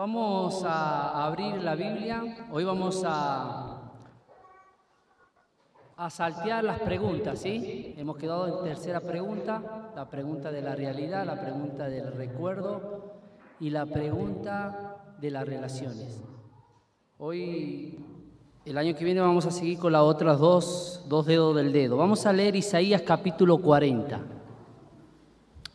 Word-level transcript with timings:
Vamos 0.00 0.64
a 0.64 1.26
abrir 1.26 1.62
la 1.62 1.74
Biblia. 1.74 2.24
Hoy 2.50 2.64
vamos 2.64 3.02
a, 3.04 3.82
a 5.94 6.08
saltear 6.08 6.64
las 6.64 6.80
preguntas, 6.80 7.38
¿sí? 7.38 7.94
Hemos 7.98 8.16
quedado 8.16 8.48
en 8.48 8.64
tercera 8.64 9.00
pregunta, 9.00 9.92
la 9.94 10.08
pregunta 10.08 10.50
de 10.50 10.62
la 10.62 10.74
realidad, 10.74 11.26
la 11.26 11.38
pregunta 11.38 11.90
del 11.90 12.14
recuerdo 12.14 13.12
y 13.60 13.68
la 13.68 13.84
pregunta 13.84 14.96
de 15.20 15.30
las 15.30 15.46
relaciones. 15.46 16.22
Hoy, 17.18 18.02
el 18.64 18.78
año 18.78 18.96
que 18.96 19.04
viene 19.04 19.20
vamos 19.20 19.44
a 19.44 19.50
seguir 19.50 19.78
con 19.78 19.92
las 19.92 20.00
otras 20.00 20.38
dos, 20.38 21.04
dos 21.10 21.26
dedos 21.26 21.54
del 21.54 21.74
dedo. 21.74 21.98
Vamos 21.98 22.24
a 22.24 22.32
leer 22.32 22.56
Isaías 22.56 23.02
capítulo 23.02 23.58
40. 23.58 24.18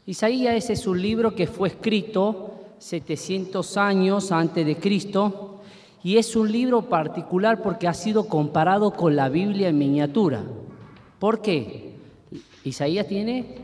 Isaías 0.08 0.68
es 0.68 0.88
un 0.88 1.00
libro 1.00 1.36
que 1.36 1.46
fue 1.46 1.68
escrito 1.68 2.55
700 2.80 3.78
años 3.78 4.32
antes 4.32 4.66
de 4.66 4.76
Cristo 4.78 5.56
y 6.06 6.18
es 6.18 6.36
un 6.36 6.52
libro 6.52 6.84
particular 6.84 7.64
porque 7.64 7.88
ha 7.88 7.94
sido 7.96 8.28
comparado 8.28 8.92
con 8.92 9.16
la 9.16 9.28
Biblia 9.28 9.70
en 9.70 9.78
miniatura. 9.80 10.44
¿Por 11.18 11.42
qué? 11.42 11.96
Isaías 12.64 13.08
tiene 13.08 13.56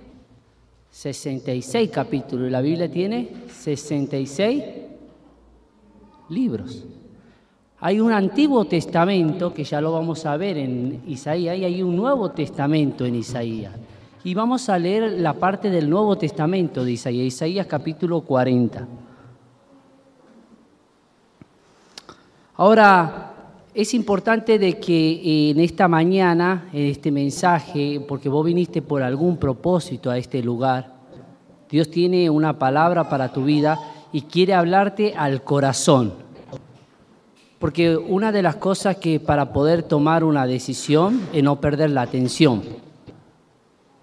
66 0.89 1.91
capítulos 1.91 2.47
y 2.47 2.51
la 2.51 2.61
Biblia 2.61 2.89
tiene 2.89 3.29
66 3.47 4.63
libros. 6.29 6.83
Hay 7.79 7.99
un 7.99 8.11
Antiguo 8.11 8.65
Testamento, 8.65 9.53
que 9.53 9.63
ya 9.63 9.79
lo 9.79 9.91
vamos 9.91 10.25
a 10.25 10.35
ver 10.35 10.57
en 10.57 11.03
Isaías, 11.07 11.57
y 11.57 11.63
hay 11.63 11.83
un 11.83 11.95
Nuevo 11.95 12.31
Testamento 12.31 13.05
en 13.05 13.15
Isaías. 13.15 13.73
Y 14.23 14.33
vamos 14.33 14.67
a 14.69 14.79
leer 14.79 15.19
la 15.19 15.33
parte 15.33 15.69
del 15.69 15.87
Nuevo 15.87 16.17
Testamento 16.17 16.83
de 16.83 16.93
Isaías, 16.93 17.25
Isaías 17.25 17.67
capítulo 17.67 18.21
40. 18.21 18.87
Ahora, 22.61 23.33
es 23.73 23.95
importante 23.95 24.59
de 24.59 24.77
que 24.77 25.49
en 25.49 25.59
esta 25.59 25.87
mañana, 25.87 26.69
en 26.71 26.85
este 26.85 27.09
mensaje, 27.09 27.99
porque 28.07 28.29
vos 28.29 28.45
viniste 28.45 28.83
por 28.83 29.01
algún 29.01 29.37
propósito 29.37 30.11
a 30.11 30.19
este 30.19 30.43
lugar, 30.43 30.93
Dios 31.71 31.89
tiene 31.89 32.29
una 32.29 32.59
palabra 32.59 33.09
para 33.09 33.33
tu 33.33 33.45
vida 33.45 33.79
y 34.11 34.21
quiere 34.21 34.53
hablarte 34.53 35.15
al 35.17 35.41
corazón. 35.43 36.13
Porque 37.57 37.97
una 37.97 38.31
de 38.31 38.43
las 38.43 38.57
cosas 38.57 38.97
que 38.97 39.19
para 39.19 39.53
poder 39.53 39.81
tomar 39.81 40.23
una 40.23 40.45
decisión 40.45 41.19
es 41.33 41.41
no 41.41 41.59
perder 41.59 41.89
la 41.89 42.03
atención. 42.03 42.61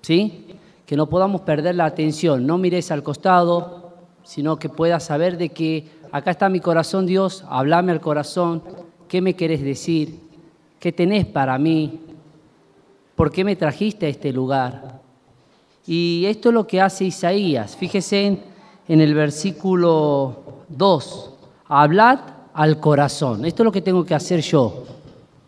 ¿Sí? 0.02 0.46
Que 0.84 0.96
no 0.96 1.08
podamos 1.08 1.42
perder 1.42 1.76
la 1.76 1.84
atención. 1.84 2.44
No 2.44 2.58
mires 2.58 2.90
al 2.90 3.04
costado, 3.04 3.92
sino 4.24 4.58
que 4.58 4.68
puedas 4.68 5.04
saber 5.04 5.38
de 5.38 5.50
que 5.50 5.97
acá 6.12 6.30
está 6.30 6.48
mi 6.48 6.60
corazón, 6.60 7.06
Dios, 7.06 7.44
hablame 7.48 7.92
al 7.92 8.00
corazón. 8.00 8.62
¿Qué 9.08 9.20
me 9.20 9.34
querés 9.34 9.62
decir? 9.62 10.20
¿Qué 10.78 10.92
tenés 10.92 11.26
para 11.26 11.58
mí? 11.58 12.00
¿Por 13.16 13.32
qué 13.32 13.44
me 13.44 13.56
trajiste 13.56 14.06
a 14.06 14.08
este 14.08 14.32
lugar? 14.32 15.00
Y 15.86 16.24
esto 16.26 16.50
es 16.50 16.54
lo 16.54 16.66
que 16.66 16.80
hace 16.80 17.04
Isaías. 17.04 17.76
Fíjese 17.76 18.38
en, 18.86 19.00
el 19.00 19.14
versículo 19.14 20.64
2. 20.68 21.30
Hablad 21.66 22.20
al 22.52 22.78
corazón. 22.78 23.44
Esto 23.44 23.62
es 23.62 23.64
lo 23.64 23.72
que 23.72 23.80
tengo 23.80 24.04
que 24.04 24.14
hacer 24.14 24.40
yo, 24.40 24.84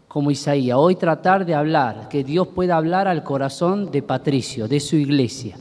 como 0.08 0.30
Isaías. 0.30 0.78
Hoy 0.78 0.97
tratar 0.97 1.45
de 1.45 1.55
hablar, 1.55 2.08
que 2.08 2.24
Dios 2.24 2.48
pueda 2.48 2.77
hablar 2.77 3.06
al 3.06 3.22
corazón 3.22 3.91
de 3.91 4.02
Patricio, 4.02 4.67
de 4.67 4.80
su 4.80 4.97
iglesia. 4.97 5.56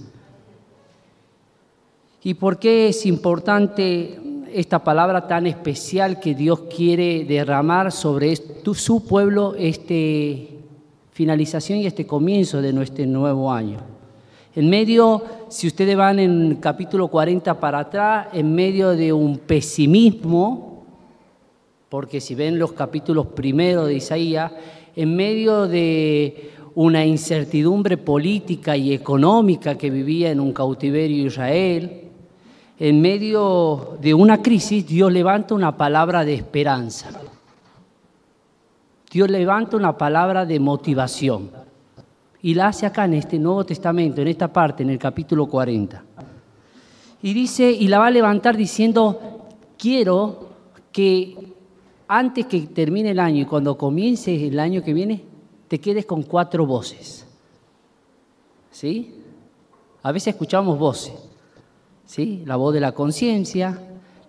¿Y 2.23 2.33
por 2.33 2.57
qué 2.57 2.89
es 2.89 3.05
importante 3.05 4.19
esta 4.53 4.83
palabra 4.83 5.27
tan 5.27 5.47
especial 5.47 6.19
que 6.19 6.35
Dios 6.35 6.61
quiere 6.75 7.25
derramar 7.25 7.91
sobre 7.91 8.35
su 8.35 9.05
pueblo 9.05 9.55
este 9.57 10.49
finalización 11.11 11.79
y 11.79 11.85
este 11.85 12.05
comienzo 12.05 12.61
de 12.61 12.73
nuestro 12.73 13.05
nuevo 13.05 13.51
año? 13.51 13.79
En 14.55 14.69
medio, 14.69 15.23
si 15.49 15.67
ustedes 15.67 15.95
van 15.95 16.19
en 16.19 16.55
capítulo 16.55 17.07
40 17.07 17.59
para 17.59 17.79
atrás, 17.79 18.27
en 18.33 18.53
medio 18.53 18.89
de 18.89 19.13
un 19.13 19.37
pesimismo, 19.37 20.85
porque 21.87 22.19
si 22.19 22.35
ven 22.35 22.59
los 22.59 22.73
capítulos 22.73 23.27
primeros 23.27 23.87
de 23.87 23.95
Isaías, 23.95 24.51
en 24.95 25.15
medio 25.15 25.67
de 25.67 26.51
una 26.75 27.05
incertidumbre 27.05 27.97
política 27.97 28.75
y 28.75 28.93
económica 28.93 29.77
que 29.77 29.89
vivía 29.89 30.31
en 30.31 30.39
un 30.39 30.53
cautiverio 30.53 31.25
Israel, 31.25 32.08
en 32.79 33.01
medio 33.01 33.97
de 33.99 34.13
una 34.13 34.41
crisis, 34.41 34.87
Dios 34.87 35.11
levanta 35.11 35.53
una 35.53 35.75
palabra 35.75 36.23
de 36.23 36.33
esperanza. 36.33 37.09
Dios 39.11 39.29
levanta 39.29 39.75
una 39.75 39.97
palabra 39.97 40.45
de 40.45 40.59
motivación. 40.61 41.51
Y 42.41 42.53
la 42.53 42.67
hace 42.67 42.85
acá 42.85 43.03
en 43.03 43.15
este 43.15 43.37
Nuevo 43.37 43.65
Testamento, 43.65 44.21
en 44.21 44.29
esta 44.29 44.47
parte, 44.47 44.83
en 44.83 44.91
el 44.91 44.97
capítulo 44.97 45.47
40. 45.47 46.01
Y 47.21 47.33
dice, 47.33 47.69
y 47.69 47.89
la 47.89 47.99
va 47.99 48.07
a 48.07 48.11
levantar 48.11 48.55
diciendo, 48.55 49.47
quiero 49.77 50.47
que 50.93 51.35
antes 52.07 52.45
que 52.45 52.61
termine 52.61 53.11
el 53.11 53.19
año 53.19 53.41
y 53.41 53.45
cuando 53.45 53.77
comience 53.77 54.47
el 54.47 54.57
año 54.57 54.81
que 54.81 54.93
viene, 54.93 55.21
te 55.67 55.81
quedes 55.81 56.05
con 56.05 56.23
cuatro 56.23 56.65
voces. 56.65 57.25
¿Sí? 58.71 59.15
A 60.01 60.13
veces 60.13 60.33
escuchamos 60.33 60.79
voces. 60.79 61.28
¿Sí? 62.09 62.41
La 62.47 62.55
voz 62.55 62.73
de 62.73 62.79
la 62.79 62.91
conciencia, 62.91 63.77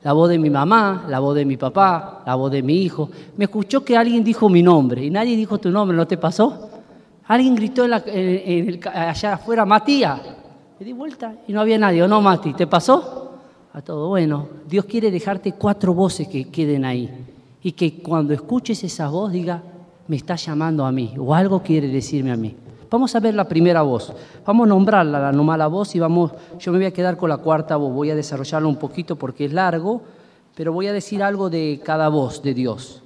la 0.02 0.12
voz 0.12 0.28
de 0.28 0.38
mi 0.38 0.50
mamá, 0.50 1.06
la 1.08 1.18
voz 1.18 1.34
de 1.34 1.46
mi 1.46 1.56
papá, 1.56 2.22
la 2.26 2.34
voz 2.34 2.52
de 2.52 2.62
mi 2.62 2.82
hijo. 2.82 3.08
Me 3.38 3.44
escuchó 3.44 3.82
que 3.82 3.96
alguien 3.96 4.22
dijo 4.22 4.50
mi 4.50 4.62
nombre 4.62 5.02
y 5.02 5.08
nadie 5.08 5.34
dijo 5.34 5.56
tu 5.56 5.70
nombre, 5.70 5.96
¿no 5.96 6.06
te 6.06 6.18
pasó? 6.18 6.68
Alguien 7.26 7.54
gritó 7.54 7.84
allá 7.84 9.32
afuera, 9.32 9.64
Matías. 9.64 10.20
Me 10.78 10.84
di 10.84 10.92
vuelta 10.92 11.34
y 11.48 11.54
no 11.54 11.62
había 11.62 11.78
nadie, 11.78 12.02
¿o 12.02 12.08
no, 12.08 12.20
Mati? 12.20 12.52
¿Te 12.52 12.66
pasó? 12.66 13.38
A 13.72 13.80
todo 13.80 14.08
bueno. 14.08 14.46
Dios 14.68 14.84
quiere 14.84 15.10
dejarte 15.10 15.52
cuatro 15.52 15.94
voces 15.94 16.28
que 16.28 16.50
queden 16.50 16.84
ahí 16.84 17.08
y 17.62 17.72
que 17.72 18.02
cuando 18.02 18.34
escuches 18.34 18.84
esa 18.84 19.08
voz 19.08 19.32
diga, 19.32 19.62
me 20.06 20.16
está 20.16 20.36
llamando 20.36 20.84
a 20.84 20.92
mí 20.92 21.14
o 21.18 21.34
algo 21.34 21.62
quiere 21.62 21.88
decirme 21.88 22.30
a 22.30 22.36
mí. 22.36 22.54
Vamos 22.90 23.14
a 23.14 23.20
ver 23.20 23.34
la 23.34 23.44
primera 23.44 23.82
voz. 23.82 24.12
Vamos 24.44 24.66
a 24.66 24.68
nombrarla, 24.68 25.32
la 25.32 25.56
la 25.56 25.66
voz, 25.68 25.94
y 25.94 26.00
vamos, 26.00 26.32
yo 26.58 26.72
me 26.72 26.78
voy 26.78 26.86
a 26.86 26.92
quedar 26.92 27.16
con 27.16 27.28
la 27.28 27.36
cuarta 27.36 27.76
voz. 27.76 27.92
Voy 27.92 28.10
a 28.10 28.16
desarrollarlo 28.16 28.68
un 28.68 28.76
poquito 28.76 29.16
porque 29.16 29.44
es 29.44 29.52
largo, 29.52 30.02
pero 30.56 30.72
voy 30.72 30.88
a 30.88 30.92
decir 30.92 31.22
algo 31.22 31.48
de 31.48 31.80
cada 31.84 32.08
voz 32.08 32.42
de 32.42 32.52
Dios. 32.52 33.02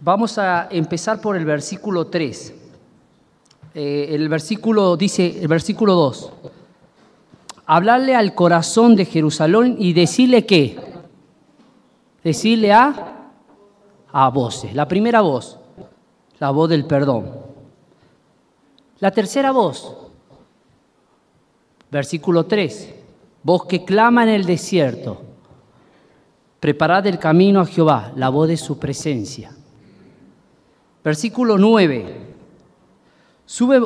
Vamos 0.00 0.36
a 0.38 0.68
empezar 0.70 1.20
por 1.20 1.36
el 1.36 1.44
versículo 1.44 2.08
3. 2.08 2.54
Eh, 3.74 4.08
el 4.10 4.28
versículo 4.28 4.96
dice, 4.96 5.38
el 5.40 5.48
versículo 5.48 5.94
2. 5.94 6.32
Hablarle 7.66 8.14
al 8.14 8.34
corazón 8.34 8.96
de 8.96 9.04
Jerusalén 9.04 9.76
y 9.78 9.92
decirle 9.92 10.44
qué. 10.44 10.78
Decirle 12.24 12.72
a 12.72 13.12
a 14.18 14.30
voces. 14.30 14.74
La 14.74 14.88
primera 14.88 15.20
voz, 15.20 15.58
la 16.38 16.50
voz 16.50 16.70
del 16.70 16.86
perdón. 16.86 17.30
La 18.98 19.10
tercera 19.10 19.52
voz, 19.52 19.94
versículo 21.90 22.46
3, 22.46 22.94
voz 23.42 23.66
que 23.66 23.84
clama 23.84 24.22
en 24.22 24.30
el 24.30 24.46
desierto, 24.46 25.20
preparad 26.60 27.06
el 27.06 27.18
camino 27.18 27.60
a 27.60 27.66
Jehová, 27.66 28.12
la 28.16 28.30
voz 28.30 28.48
de 28.48 28.56
su 28.56 28.78
presencia. 28.78 29.54
Versículo 31.04 31.58
9, 31.58 32.26
Sube, 33.44 33.80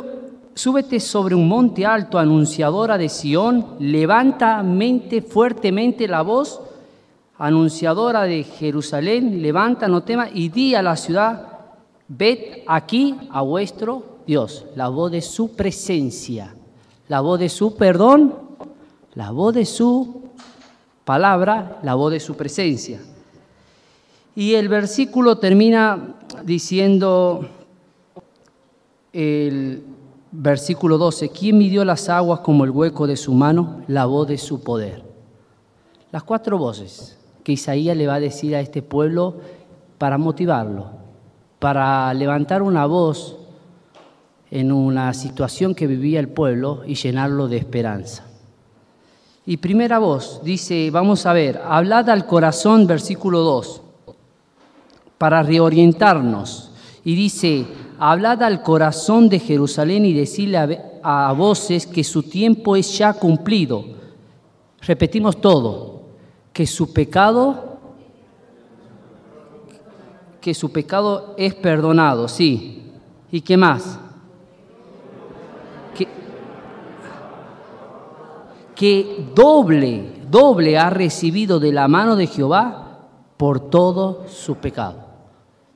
súbete 0.55 1.01
sobre 1.01 1.35
un 1.35 1.49
monte 1.49 1.85
alto, 1.85 2.17
anunciadora 2.17 2.97
de 2.97 3.09
Sión, 3.09 3.77
levanta 3.81 4.63
mente 4.63 5.23
fuertemente 5.23 6.07
la 6.07 6.23
voz 6.23 6.61
anunciadora 7.37 8.23
de 8.23 8.45
Jerusalén, 8.45 9.43
levanta, 9.43 9.89
no 9.89 10.05
tema, 10.05 10.29
y 10.33 10.51
di 10.51 10.77
a 10.77 10.83
la 10.83 10.97
ciudad, 10.97 11.49
ved 12.07 12.63
aquí 12.67 13.17
a 13.31 13.41
vuestro 13.41 14.20
Dios, 14.31 14.65
la 14.77 14.87
voz 14.87 15.11
de 15.11 15.23
su 15.23 15.57
presencia, 15.57 16.55
la 17.09 17.21
voz 17.21 17.41
de 17.41 17.49
su 17.49 17.75
perdón, 17.75 18.33
la 19.15 19.33
voz 19.33 19.53
de 19.57 19.67
su 19.67 20.23
palabra, 21.05 21.81
la 21.83 21.97
voz 21.97 22.13
de 22.13 22.21
su 22.21 22.37
presencia. 22.37 23.01
Y 24.37 24.55
el 24.55 24.69
versículo 24.69 25.39
termina 25.39 26.15
diciendo, 26.45 27.45
el 29.13 29.83
versículo 30.31 30.97
12, 30.97 31.31
¿quién 31.31 31.59
midió 31.59 31.85
las 31.85 32.09
aguas 32.09 32.39
como 32.39 32.63
el 32.63 32.71
hueco 32.71 33.09
de 33.09 33.17
su 33.17 33.35
mano? 33.35 33.83
La 33.89 34.07
voz 34.07 34.29
de 34.29 34.39
su 34.39 34.63
poder. 34.63 35.03
Las 36.13 36.23
cuatro 36.23 36.57
voces 36.57 37.19
que 37.43 37.51
Isaías 37.51 37.97
le 37.97 38.07
va 38.07 38.15
a 38.15 38.21
decir 38.21 38.55
a 38.55 38.61
este 38.61 38.81
pueblo 38.81 39.39
para 39.99 40.19
motivarlo, 40.19 40.87
para 41.59 42.15
levantar 42.15 42.63
una 42.63 42.87
voz 42.87 43.40
en 44.51 44.73
una 44.73 45.15
situación 45.15 45.75
que 45.75 45.87
vivía 45.87 46.21
el 46.21 46.29
pueblo 46.29 46.83
y 46.87 46.95
llenarlo 46.95 47.49
de 47.49 47.57
esperanza. 47.57 48.25
Y 49.47 49.57
primera 49.59 49.99
voz 49.99 50.41
dice, 50.45 50.91
vamos 50.91 51.27
a 51.27 51.33
ver, 51.33 51.61
hablad 51.65 52.09
al 52.11 52.27
corazón, 52.27 52.87
versículo 52.87 53.41
2, 53.41 53.83
para 55.19 55.43
reorientarnos. 55.43 56.73
Y 57.05 57.15
dice, 57.15 57.67
hablad 57.99 58.43
al 58.43 58.63
corazón 58.63 59.29
de 59.29 59.39
Jerusalén 59.39 60.05
y 60.05 60.13
decirle 60.13 60.59
a, 61.03 61.29
a 61.29 61.33
voces 61.33 61.87
que 61.87 62.05
su 62.05 62.23
tiempo 62.23 62.77
es 62.77 62.97
ya 62.99 63.13
cumplido. 63.13 63.85
Repetimos 64.83 65.41
todo, 65.41 66.03
que 66.53 66.67
su 66.67 66.93
pecado 66.93 67.71
que 70.41 70.55
su 70.55 70.73
pecado 70.73 71.35
es 71.37 71.55
perdonado, 71.55 72.27
sí. 72.27 72.83
¿Y 73.31 73.43
qué 73.43 73.57
más? 73.57 73.99
Que 78.81 79.27
doble, 79.35 80.05
doble 80.31 80.79
ha 80.79 80.89
recibido 80.89 81.61
de 81.61 81.71
la 81.71 81.87
mano 81.87 82.17
de 82.17 82.27
Jehová 82.27 83.09
por 83.37 83.69
todo 83.69 84.25
su 84.27 84.55
pecado. 84.55 85.05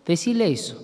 Decirle 0.06 0.50
eso, 0.50 0.78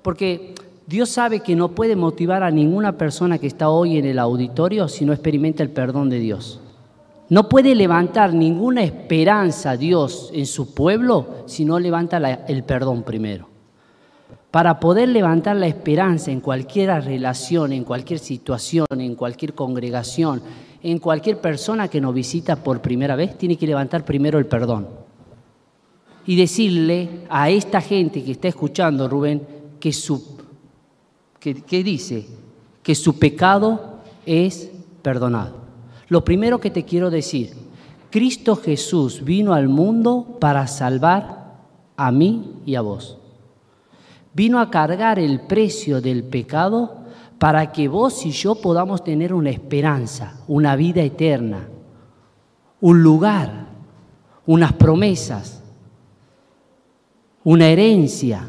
porque 0.00 0.54
Dios 0.86 1.10
sabe 1.10 1.40
que 1.40 1.54
no 1.54 1.72
puede 1.72 1.96
motivar 1.96 2.42
a 2.44 2.50
ninguna 2.50 2.96
persona 2.96 3.36
que 3.36 3.46
está 3.46 3.68
hoy 3.68 3.98
en 3.98 4.06
el 4.06 4.18
auditorio 4.18 4.88
si 4.88 5.04
no 5.04 5.12
experimenta 5.12 5.62
el 5.62 5.68
perdón 5.68 6.08
de 6.08 6.18
Dios. 6.18 6.60
No 7.28 7.46
puede 7.50 7.74
levantar 7.74 8.32
ninguna 8.32 8.82
esperanza 8.82 9.76
Dios 9.76 10.30
en 10.32 10.46
su 10.46 10.72
pueblo 10.72 11.44
si 11.44 11.66
no 11.66 11.78
levanta 11.78 12.16
el 12.48 12.64
perdón 12.64 13.02
primero. 13.02 13.50
Para 14.50 14.80
poder 14.80 15.10
levantar 15.10 15.56
la 15.56 15.66
esperanza 15.66 16.30
en 16.30 16.40
cualquier 16.40 16.88
relación, 17.04 17.74
en 17.74 17.84
cualquier 17.84 18.18
situación, 18.18 18.86
en 18.98 19.14
cualquier 19.14 19.54
congregación, 19.54 20.42
en 20.82 20.98
cualquier 20.98 21.40
persona 21.40 21.88
que 21.88 22.00
nos 22.00 22.14
visita 22.14 22.56
por 22.56 22.80
primera 22.80 23.16
vez, 23.16 23.36
tiene 23.36 23.56
que 23.56 23.66
levantar 23.66 24.04
primero 24.04 24.38
el 24.38 24.46
perdón. 24.46 24.88
Y 26.26 26.36
decirle 26.36 27.26
a 27.28 27.50
esta 27.50 27.80
gente 27.80 28.22
que 28.22 28.32
está 28.32 28.48
escuchando, 28.48 29.08
Rubén, 29.08 29.46
que 29.78 29.92
su, 29.92 30.36
que 31.38 31.82
dice, 31.82 32.26
que 32.82 32.94
su 32.94 33.18
pecado 33.18 33.98
es 34.26 34.70
perdonado. 35.02 35.60
Lo 36.08 36.24
primero 36.24 36.60
que 36.60 36.70
te 36.70 36.84
quiero 36.84 37.10
decir, 37.10 37.52
Cristo 38.10 38.56
Jesús 38.56 39.24
vino 39.24 39.54
al 39.54 39.68
mundo 39.68 40.38
para 40.40 40.66
salvar 40.66 41.54
a 41.96 42.10
mí 42.10 42.54
y 42.66 42.74
a 42.74 42.80
vos. 42.80 43.18
Vino 44.34 44.60
a 44.60 44.70
cargar 44.70 45.18
el 45.18 45.40
precio 45.40 46.00
del 46.00 46.24
pecado 46.24 46.99
para 47.40 47.72
que 47.72 47.88
vos 47.88 48.26
y 48.26 48.32
yo 48.32 48.54
podamos 48.54 49.02
tener 49.02 49.32
una 49.32 49.48
esperanza, 49.48 50.34
una 50.46 50.76
vida 50.76 51.00
eterna, 51.00 51.66
un 52.82 53.02
lugar, 53.02 53.68
unas 54.44 54.74
promesas, 54.74 55.62
una 57.42 57.66
herencia. 57.66 58.46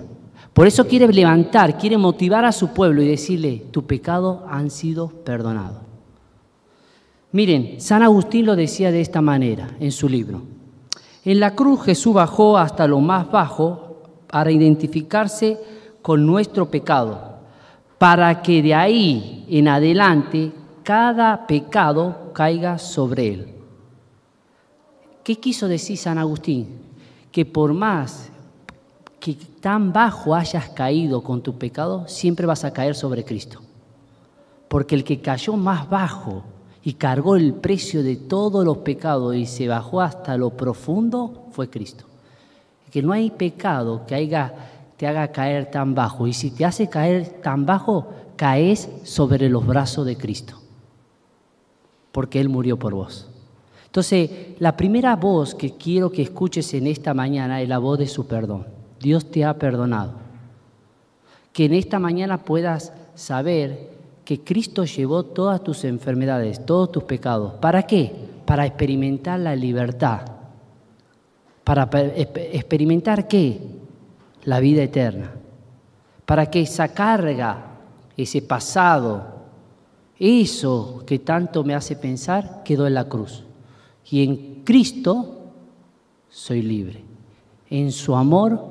Por 0.52 0.68
eso 0.68 0.86
quiere 0.86 1.08
levantar, 1.08 1.78
quiere 1.78 1.98
motivar 1.98 2.44
a 2.44 2.52
su 2.52 2.74
pueblo 2.74 3.02
y 3.02 3.08
decirle, 3.08 3.64
tu 3.72 3.84
pecado 3.84 4.46
han 4.50 4.70
sido 4.70 5.08
perdonados. 5.08 5.84
Miren, 7.32 7.80
San 7.80 8.04
Agustín 8.04 8.46
lo 8.46 8.58
decía 8.58 8.92
de 8.92 9.00
esta 9.00 9.22
manera 9.22 9.70
en 9.80 9.94
su 9.94 10.10
libro. 10.10 10.42
En 11.24 11.40
la 11.40 11.56
cruz 11.56 11.84
Jesús 11.84 12.14
bajó 12.14 12.58
hasta 12.58 12.88
lo 12.88 13.00
más 13.00 13.32
bajo 13.32 14.02
para 14.28 14.52
identificarse 14.52 15.58
con 16.02 16.26
nuestro 16.26 16.70
pecado, 16.70 17.40
para 18.02 18.42
que 18.42 18.64
de 18.64 18.74
ahí 18.74 19.46
en 19.48 19.68
adelante 19.68 20.52
cada 20.82 21.46
pecado 21.46 22.32
caiga 22.34 22.80
sobre 22.80 23.28
él. 23.28 23.54
¿Qué 25.24 25.36
quiso 25.36 25.68
decir 25.68 26.00
San 26.00 26.18
Agustín? 26.18 26.80
Que 27.32 27.46
por 27.46 27.76
más 27.76 28.32
que 29.20 29.36
tan 29.36 29.94
bajo 29.94 30.34
hayas 30.34 30.70
caído 30.70 31.22
con 31.22 31.44
tu 31.44 31.60
pecado, 31.60 32.08
siempre 32.08 32.48
vas 32.48 32.64
a 32.64 32.74
caer 32.74 32.96
sobre 32.96 33.24
Cristo. 33.24 33.62
Porque 34.68 34.96
el 34.96 35.04
que 35.04 35.22
cayó 35.22 35.56
más 35.56 35.88
bajo 35.88 36.42
y 36.82 36.94
cargó 36.94 37.36
el 37.36 37.54
precio 37.54 38.02
de 38.02 38.16
todos 38.16 38.66
los 38.66 38.78
pecados 38.78 39.36
y 39.36 39.46
se 39.46 39.68
bajó 39.68 40.02
hasta 40.02 40.36
lo 40.38 40.50
profundo, 40.50 41.46
fue 41.52 41.70
Cristo. 41.70 42.06
Que 42.90 43.04
no 43.04 43.14
hay 43.14 43.30
pecado 43.30 44.08
que 44.08 44.16
te 45.02 45.08
haga 45.08 45.32
caer 45.32 45.72
tan 45.72 45.96
bajo. 45.96 46.28
Y 46.28 46.34
si 46.34 46.52
te 46.52 46.64
hace 46.64 46.88
caer 46.88 47.42
tan 47.42 47.66
bajo, 47.66 48.10
caes 48.36 48.88
sobre 49.02 49.50
los 49.50 49.66
brazos 49.66 50.06
de 50.06 50.16
Cristo. 50.16 50.62
Porque 52.12 52.40
Él 52.40 52.50
murió 52.50 52.78
por 52.78 52.94
vos. 52.94 53.28
Entonces, 53.88 54.30
la 54.60 54.78
primera 54.78 55.16
voz 55.16 55.56
que 55.56 55.76
quiero 55.76 56.12
que 56.12 56.22
escuches 56.22 56.72
en 56.76 56.86
esta 56.86 57.16
mañana 57.16 57.64
es 57.64 57.68
la 57.68 57.80
voz 57.80 57.98
de 57.98 58.06
su 58.06 58.28
perdón. 58.28 58.68
Dios 59.00 59.32
te 59.32 59.44
ha 59.44 59.58
perdonado. 59.58 60.14
Que 61.52 61.66
en 61.66 61.74
esta 61.74 61.98
mañana 61.98 62.44
puedas 62.44 62.94
saber 63.16 63.90
que 64.24 64.42
Cristo 64.44 64.86
llevó 64.86 65.24
todas 65.24 65.64
tus 65.64 65.84
enfermedades, 65.84 66.64
todos 66.64 66.92
tus 66.92 67.06
pecados. 67.06 67.54
¿Para 67.54 67.88
qué? 67.88 68.14
Para 68.46 68.68
experimentar 68.68 69.40
la 69.40 69.56
libertad. 69.56 70.22
¿Para 71.64 71.90
experimentar 72.54 73.28
qué? 73.28 73.82
La 74.46 74.60
vida 74.60 74.84
eterna. 74.84 75.32
Para 76.26 76.50
que 76.50 76.62
esa 76.62 76.90
carga, 76.90 77.78
ese 78.18 78.42
pasado, 78.42 79.42
eso 80.18 81.04
que 81.06 81.20
tanto 81.20 81.64
me 81.64 81.76
hace 81.76 81.96
pensar, 81.96 82.62
quedó 82.64 82.88
en 82.88 82.94
la 82.94 83.06
cruz. 83.06 83.44
Y 84.10 84.24
en 84.24 84.62
Cristo 84.64 85.52
soy 86.30 86.62
libre. 86.62 87.04
En 87.70 87.92
su 87.92 88.16
amor, 88.16 88.62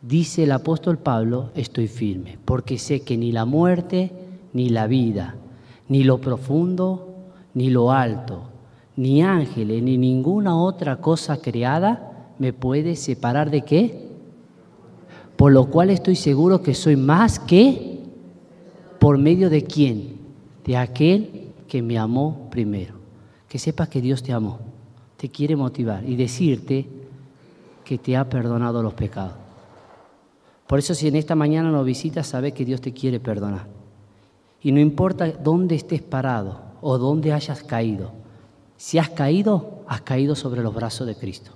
dice 0.00 0.44
el 0.44 0.52
apóstol 0.52 0.98
Pablo, 0.98 1.50
estoy 1.54 1.88
firme, 1.88 2.38
porque 2.44 2.78
sé 2.78 3.02
que 3.02 3.16
ni 3.16 3.32
la 3.32 3.44
muerte, 3.44 4.12
ni 4.52 4.68
la 4.70 4.86
vida, 4.86 5.34
ni 5.88 6.04
lo 6.04 6.20
profundo, 6.20 7.14
ni 7.54 7.70
lo 7.70 7.92
alto, 7.92 8.42
ni 8.96 9.22
ángeles, 9.22 9.82
ni 9.82 9.98
ninguna 9.98 10.56
otra 10.56 11.00
cosa 11.00 11.38
creada 11.40 12.32
me 12.38 12.52
puede 12.52 12.96
separar 12.96 13.50
de 13.50 13.62
qué. 13.62 14.03
Por 15.44 15.52
lo 15.52 15.66
cual 15.66 15.90
estoy 15.90 16.16
seguro 16.16 16.62
que 16.62 16.72
soy 16.72 16.96
más 16.96 17.38
que 17.38 18.00
por 18.98 19.18
medio 19.18 19.50
de 19.50 19.62
quién, 19.62 20.16
de 20.64 20.74
aquel 20.74 21.52
que 21.68 21.82
me 21.82 21.98
amó 21.98 22.48
primero. 22.50 22.94
Que 23.46 23.58
sepas 23.58 23.90
que 23.90 24.00
Dios 24.00 24.22
te 24.22 24.32
amó, 24.32 24.60
te 25.18 25.28
quiere 25.28 25.54
motivar 25.54 26.02
y 26.08 26.16
decirte 26.16 26.88
que 27.84 27.98
te 27.98 28.16
ha 28.16 28.26
perdonado 28.26 28.82
los 28.82 28.94
pecados. 28.94 29.34
Por 30.66 30.78
eso 30.78 30.94
si 30.94 31.08
en 31.08 31.16
esta 31.16 31.34
mañana 31.34 31.70
nos 31.70 31.84
visitas, 31.84 32.26
sabes 32.26 32.54
que 32.54 32.64
Dios 32.64 32.80
te 32.80 32.94
quiere 32.94 33.20
perdonar. 33.20 33.66
Y 34.62 34.72
no 34.72 34.80
importa 34.80 35.30
dónde 35.30 35.74
estés 35.74 36.00
parado 36.00 36.58
o 36.80 36.96
dónde 36.96 37.34
hayas 37.34 37.62
caído. 37.62 38.12
Si 38.78 38.96
has 38.96 39.10
caído, 39.10 39.82
has 39.88 40.00
caído 40.00 40.36
sobre 40.36 40.62
los 40.62 40.74
brazos 40.74 41.06
de 41.06 41.16
Cristo. 41.16 41.50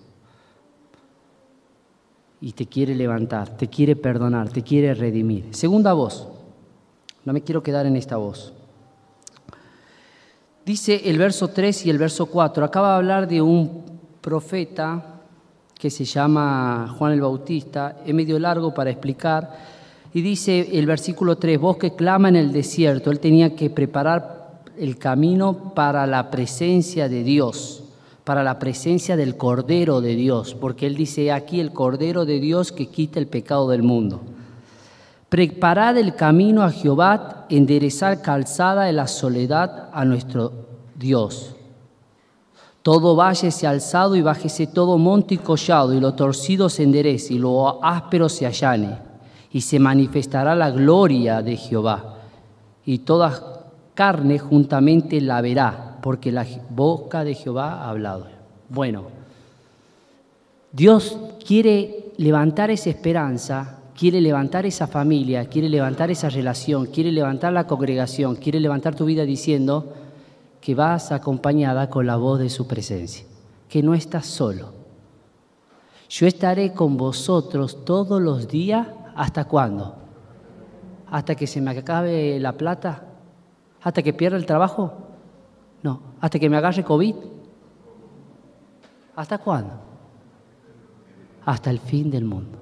Y 2.41 2.53
te 2.53 2.67
quiere 2.67 2.95
levantar, 2.95 3.57
te 3.57 3.69
quiere 3.69 3.97
perdonar, 3.97 4.49
te 4.51 4.63
quiere 4.63 4.95
redimir. 4.95 5.47
Segunda 5.51 5.93
voz. 5.93 6.29
No 7.25 7.33
me 7.33 7.43
quiero 7.43 7.63
quedar 7.63 7.87
en 7.87 7.97
esta 7.97 8.17
voz. 8.17 8.53
Dice 10.65 11.03
el 11.05 11.19
verso 11.19 11.49
3 11.49 11.87
y 11.87 11.91
el 11.91 11.99
verso 11.99 12.27
4. 12.27 12.65
Acaba 12.65 12.91
de 12.91 12.97
hablar 12.97 13.29
de 13.29 13.43
un 13.43 13.85
profeta 14.21 15.21
que 15.75 15.91
se 15.91 16.05
llama 16.05 16.95
Juan 16.99 17.13
el 17.13 17.21
Bautista. 17.21 17.97
Es 18.05 18.15
medio 18.15 18.39
largo 18.39 18.73
para 18.73 18.91
explicar 18.91 19.79
y 20.13 20.23
dice 20.23 20.71
el 20.73 20.87
versículo 20.87 21.37
3, 21.37 21.61
vos 21.61 21.77
que 21.77 21.95
clama 21.95 22.29
en 22.29 22.37
el 22.37 22.53
desierto, 22.53 23.11
él 23.11 23.21
tenía 23.21 23.55
que 23.55 23.71
preparar 23.71 24.63
el 24.79 24.97
camino 24.97 25.75
para 25.75 26.07
la 26.07 26.31
presencia 26.31 27.09
de 27.09 27.23
Dios, 27.23 27.85
para 28.29 28.43
la 28.43 28.59
presencia 28.59 29.17
del 29.17 29.39
Cordero 29.39 30.03
de 30.03 30.15
Dios, 30.15 30.55
porque 30.55 30.87
él 30.87 30.97
dice 30.97 31.33
aquí 31.33 31.61
el 31.61 31.73
Cordero 31.73 32.27
de 32.27 32.41
Dios 32.41 32.73
que 32.73 32.89
quita 32.89 33.19
el 33.19 33.27
pecado 33.27 33.71
del 33.71 33.83
mundo. 33.83 34.21
Preparad 35.31 35.97
el 35.97 36.15
camino 36.15 36.63
a 36.63 36.71
Jehová, 36.71 37.47
enderezar 37.49 38.21
calzada 38.21 38.85
de 38.85 38.93
la 38.93 39.07
soledad 39.07 39.89
a 39.95 40.05
nuestro 40.05 40.53
Dios. 40.95 41.57
Todo 42.83 43.17
valle 43.17 43.51
se 43.51 43.67
alzado 43.67 44.15
y 44.15 44.21
bájese 44.21 44.67
todo 44.67 44.99
monte 44.99 45.37
y 45.37 45.39
collado, 45.39 45.95
y 45.95 45.99
lo 45.99 46.13
torcido 46.13 46.69
se 46.69 46.83
enderece 46.83 47.33
y 47.33 47.39
lo 47.39 47.83
áspero 47.83 48.29
se 48.29 48.45
allane 48.45 48.99
y 49.51 49.63
se 49.63 49.79
manifestará 49.79 50.55
la 50.55 50.71
gloria 50.71 51.41
de 51.41 51.57
Jehová, 51.57 52.19
y 52.85 52.99
toda 52.99 53.71
carne 53.95 54.39
juntamente 54.39 55.19
la 55.23 55.41
verá, 55.41 55.88
porque 56.03 56.33
la 56.33 56.47
boca 56.71 57.25
de 57.25 57.35
Jehová 57.35 57.83
ha 57.83 57.91
hablado. 57.91 58.27
Bueno, 58.69 59.05
Dios 60.73 61.17
quiere 61.47 62.13
levantar 62.19 62.71
esa 62.71 62.91
esperanza, 62.91 63.79
quiere 63.99 64.21
levantar 64.21 64.67
esa 64.67 64.87
familia, 64.87 65.47
quiere 65.47 65.69
levantar 65.69 66.11
esa 66.11 66.29
relación, 66.29 66.87
quiere 66.87 67.11
levantar 67.11 67.53
la 67.53 67.67
congregación, 67.67 68.37
quiere 68.37 68.61
levantar 68.61 68.95
tu 68.95 69.07
vida 69.07 69.25
diciendo 69.25 69.95
que 70.61 70.75
vas 70.75 71.11
acompañada 71.11 71.89
con 71.89 72.07
la 72.07 72.17
voz 72.17 72.39
de 72.39 72.51
su 72.51 72.67
presencia, 72.67 73.25
que 73.69 73.83
no 73.83 73.95
estás 73.95 74.27
solo. 74.27 74.73
Yo 76.11 76.27
estaré 76.27 76.73
con 76.73 76.97
vosotros 76.97 77.85
todos 77.85 78.21
los 78.21 78.49
días, 78.49 78.87
¿hasta 79.15 79.47
cuándo? 79.47 79.97
¿Hasta 81.11 81.35
que 81.35 81.47
se 81.47 81.61
me 81.61 81.71
acabe 81.71 82.39
la 82.39 82.53
plata? 82.53 83.05
¿Hasta 83.83 84.03
que 84.03 84.13
pierda 84.13 84.37
el 84.37 84.47
trabajo? 84.47 85.08
No, 85.83 86.01
hasta 86.21 86.39
que 86.39 86.49
me 86.51 86.57
agarre 86.57 86.85
COVID. 86.85 87.15
¿Hasta 89.17 89.39
cuándo? 89.39 89.75
Hasta 91.45 91.71
el 91.71 91.81
fin 91.81 92.11
del 92.11 92.25
mundo. 92.25 92.59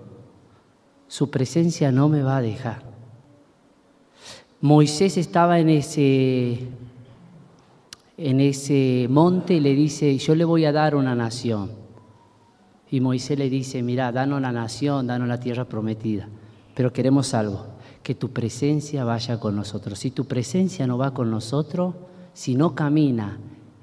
Su 1.09 1.31
presencia 1.31 1.93
no 1.93 2.09
me 2.09 2.23
va 2.23 2.39
a 2.39 2.43
dejar. 2.43 2.83
Moisés 4.61 5.17
estaba 5.19 5.59
en 5.59 5.69
ese, 5.69 6.67
en 8.17 8.41
ese 8.41 9.07
monte 9.11 9.55
y 9.55 9.61
le 9.61 9.75
dice, 9.75 10.17
yo 10.19 10.35
le 10.35 10.45
voy 10.45 10.65
a 10.65 10.73
dar 10.73 10.95
una 10.95 11.15
nación. 11.15 11.71
Y 12.91 13.01
Moisés 13.01 13.39
le 13.39 13.51
dice, 13.51 13.83
mira, 13.83 14.13
danos 14.13 14.41
la 14.41 14.53
nación, 14.53 15.07
danos 15.07 15.29
la 15.29 15.41
tierra 15.41 15.67
prometida, 15.67 16.29
pero 16.75 16.93
queremos 16.93 17.35
algo, 17.35 17.67
que 18.03 18.15
tu 18.15 18.31
presencia 18.31 19.05
vaya 19.05 19.39
con 19.39 19.57
nosotros. 19.57 19.99
Si 19.99 20.11
tu 20.11 20.25
presencia 20.25 20.87
no 20.87 20.97
va 20.97 21.13
con 21.13 21.31
nosotros, 21.31 21.95
si 22.37 22.55
no 22.55 22.75
camina 22.75 23.39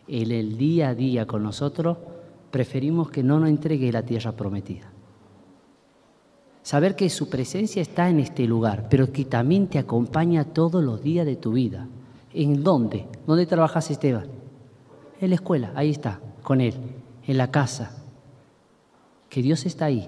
el 0.08 0.60
día 0.60 0.90
a 0.90 0.94
día 0.94 1.26
con 1.26 1.42
nosotros, 1.42 1.98
preferimos 2.52 3.10
que 3.10 3.24
no 3.24 3.40
nos 3.40 3.50
entregue 3.50 3.92
la 3.92 4.04
tierra 4.04 4.34
prometida. 4.34 4.92
Saber 6.62 6.96
que 6.96 7.10
su 7.10 7.32
presencia 7.32 7.82
está 7.82 8.12
en 8.12 8.20
este 8.20 8.46
lugar, 8.46 8.90
pero 8.92 9.12
que 9.12 9.26
también 9.26 9.66
te 9.70 9.80
acompaña 9.80 10.44
todos 10.46 10.84
los 10.84 11.02
días 11.02 11.26
de 11.26 11.36
tu 11.36 11.54
vida. 11.54 11.88
¿En 12.32 12.64
dónde? 12.64 13.08
¿Dónde 13.26 13.48
trabajas, 13.48 13.90
Esteban? 13.90 14.28
En 15.20 15.30
la 15.30 15.36
escuela, 15.36 15.72
ahí 15.74 15.90
está, 15.90 16.20
con 16.44 16.62
él, 16.62 16.76
en 17.26 17.38
la 17.40 17.50
casa. 17.50 18.04
Que 19.30 19.42
Dios 19.42 19.66
está 19.66 19.86
ahí. 19.86 20.08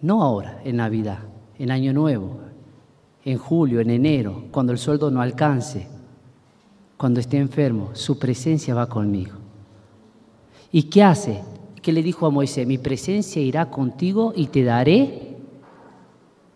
No 0.00 0.22
ahora, 0.22 0.62
en 0.64 0.76
Navidad, 0.76 1.18
en 1.58 1.70
Año 1.70 1.92
Nuevo, 1.92 2.40
en 3.24 3.38
julio, 3.38 3.80
en 3.80 3.90
enero, 3.90 4.44
cuando 4.50 4.72
el 4.72 4.78
sueldo 4.78 5.10
no 5.10 5.20
alcance, 5.20 5.86
cuando 6.96 7.20
esté 7.20 7.38
enfermo, 7.38 7.90
su 7.94 8.18
presencia 8.18 8.74
va 8.74 8.88
conmigo. 8.88 9.32
¿Y 10.70 10.84
qué 10.84 11.02
hace? 11.02 11.40
¿Qué 11.80 11.92
le 11.92 12.02
dijo 12.02 12.26
a 12.26 12.30
Moisés? 12.30 12.66
Mi 12.66 12.78
presencia 12.78 13.40
irá 13.40 13.70
contigo 13.70 14.32
y 14.36 14.48
te 14.48 14.62
daré, 14.62 15.36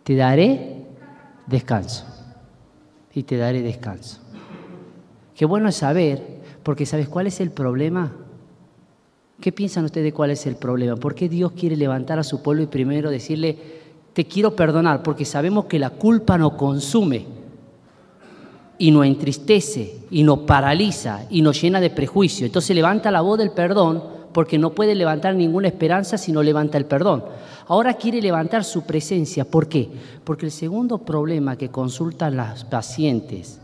te 0.03 0.15
daré 0.15 0.87
descanso. 1.47 2.05
Y 3.15 3.23
te 3.23 3.37
daré 3.37 3.63
descanso. 3.63 4.21
Qué 5.35 5.45
bueno 5.45 5.69
es 5.69 5.77
saber, 5.77 6.41
porque 6.63 6.87
¿sabes 6.87 7.09
cuál 7.09 7.27
es 7.27 7.41
el 7.41 7.51
problema? 7.51 8.15
¿Qué 9.41 9.53
piensan 9.53 9.85
ustedes 9.85 10.05
de 10.05 10.13
cuál 10.13 10.31
es 10.31 10.47
el 10.47 10.57
problema? 10.57 10.97
¿Por 10.97 11.15
qué 11.15 11.29
Dios 11.29 11.53
quiere 11.53 11.77
levantar 11.77 12.19
a 12.19 12.25
su 12.25 12.43
pueblo 12.43 12.63
y 12.63 12.67
primero 12.67 13.11
decirle, 13.11 13.57
te 14.19 14.25
quiero 14.25 14.57
perdonar? 14.57 15.05
Porque 15.05 15.25
sabemos 15.25 15.67
que 15.67 15.79
la 15.79 15.91
culpa 15.91 16.37
nos 16.37 16.55
consume 16.55 17.25
y 18.77 18.91
nos 18.91 19.07
entristece 19.07 20.01
y 20.11 20.25
nos 20.25 20.41
paraliza 20.41 21.25
y 21.31 21.41
nos 21.41 21.63
llena 21.63 21.81
de 21.81 21.91
prejuicio. 21.91 22.45
Entonces 22.45 22.75
levanta 22.75 23.13
la 23.13 23.21
voz 23.21 23.39
del 23.39 23.53
perdón 23.53 24.03
porque 24.33 24.59
no 24.59 24.75
puede 24.75 24.97
levantar 24.97 25.37
ninguna 25.37 25.69
esperanza 25.69 26.19
si 26.19 26.33
no 26.33 26.43
levanta 26.43 26.79
el 26.79 26.87
perdón. 26.87 27.27
Ahora 27.69 27.95
quiere 27.95 28.21
levantar 28.21 28.65
su 28.65 28.83
presencia. 28.83 29.45
¿Por 29.45 29.69
qué? 29.69 29.89
Porque 30.25 30.47
el 30.47 30.53
segundo 30.53 30.99
problema 30.99 31.55
que 31.55 31.69
consultan 31.69 32.37
las 32.39 32.65
pacientes 32.65 33.61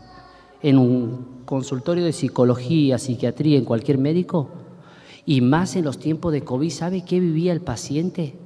en 0.61 0.77
un 0.77 1.41
consultorio 1.43 2.05
de 2.05 2.13
psicología, 2.13 2.97
psiquiatría, 2.97 3.57
en 3.57 3.65
cualquier 3.65 3.97
médico, 3.97 4.51
y 5.25 5.41
más 5.41 5.75
en 5.75 5.83
los 5.83 5.99
tiempos 5.99 6.31
de 6.31 6.45
COVID, 6.45 6.69
¿sabe 6.69 7.03
qué 7.03 7.19
vivía 7.19 7.51
el 7.51 7.59
paciente? 7.59 8.44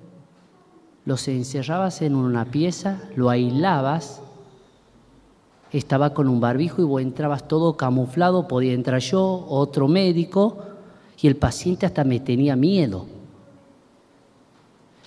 Los 1.06 1.28
encerrabas 1.28 2.02
en 2.02 2.16
una 2.16 2.46
pieza, 2.46 3.02
lo 3.16 3.30
aislabas, 3.30 4.22
estaba 5.72 6.14
con 6.14 6.28
un 6.28 6.40
barbijo 6.40 6.82
y 6.82 6.86
vos 6.86 7.02
entrabas 7.02 7.48
todo 7.48 7.78
camuflado, 7.78 8.48
podía 8.48 8.74
entrar 8.74 9.00
yo, 9.02 9.46
otro 9.48 9.88
médico, 9.88 10.58
y 11.22 11.28
el 11.28 11.36
paciente 11.36 11.86
hasta 11.86 12.04
me 12.04 12.20
tenía 12.20 12.56
miedo. 12.56 13.06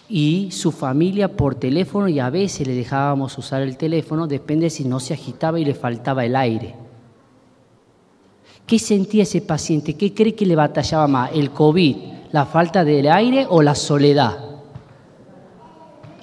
Y 0.08 0.50
su 0.50 0.72
familia 0.72 1.36
por 1.36 1.54
teléfono 1.54 2.08
y 2.08 2.20
a 2.20 2.30
veces 2.30 2.66
le 2.66 2.74
dejábamos 2.74 3.36
usar 3.38 3.62
el 3.62 3.76
teléfono, 3.76 4.26
depende 4.26 4.70
si 4.70 4.84
no 4.84 5.00
se 5.00 5.14
agitaba 5.14 5.58
y 5.58 5.64
le 5.64 5.74
faltaba 5.74 6.24
el 6.24 6.36
aire. 6.36 6.74
¿Qué 8.66 8.78
sentía 8.78 9.24
ese 9.24 9.40
paciente? 9.40 9.94
¿Qué 9.94 10.14
cree 10.14 10.34
que 10.34 10.46
le 10.46 10.54
batallaba 10.54 11.08
más? 11.08 11.30
¿El 11.32 11.50
COVID, 11.50 11.96
la 12.30 12.46
falta 12.46 12.84
del 12.84 13.10
aire 13.10 13.46
o 13.48 13.62
la 13.62 13.74
soledad? 13.74 14.51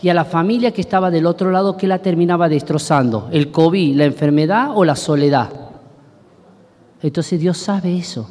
Y 0.02 0.10
a 0.10 0.14
la 0.14 0.26
familia 0.26 0.72
que 0.72 0.82
estaba 0.82 1.12
del 1.12 1.26
otro 1.26 1.52
lado, 1.52 1.76
¿qué 1.76 1.88
la 1.88 2.00
terminaba 2.00 2.48
destrozando? 2.48 3.28
¿El 3.32 3.52
COVID, 3.52 3.96
la 3.98 4.06
enfermedad 4.06 4.72
o 4.76 4.86
la 4.86 4.96
soledad? 4.96 5.50
Entonces 7.02 7.40
Dios 7.40 7.58
sabe 7.58 7.98
eso 7.98 8.30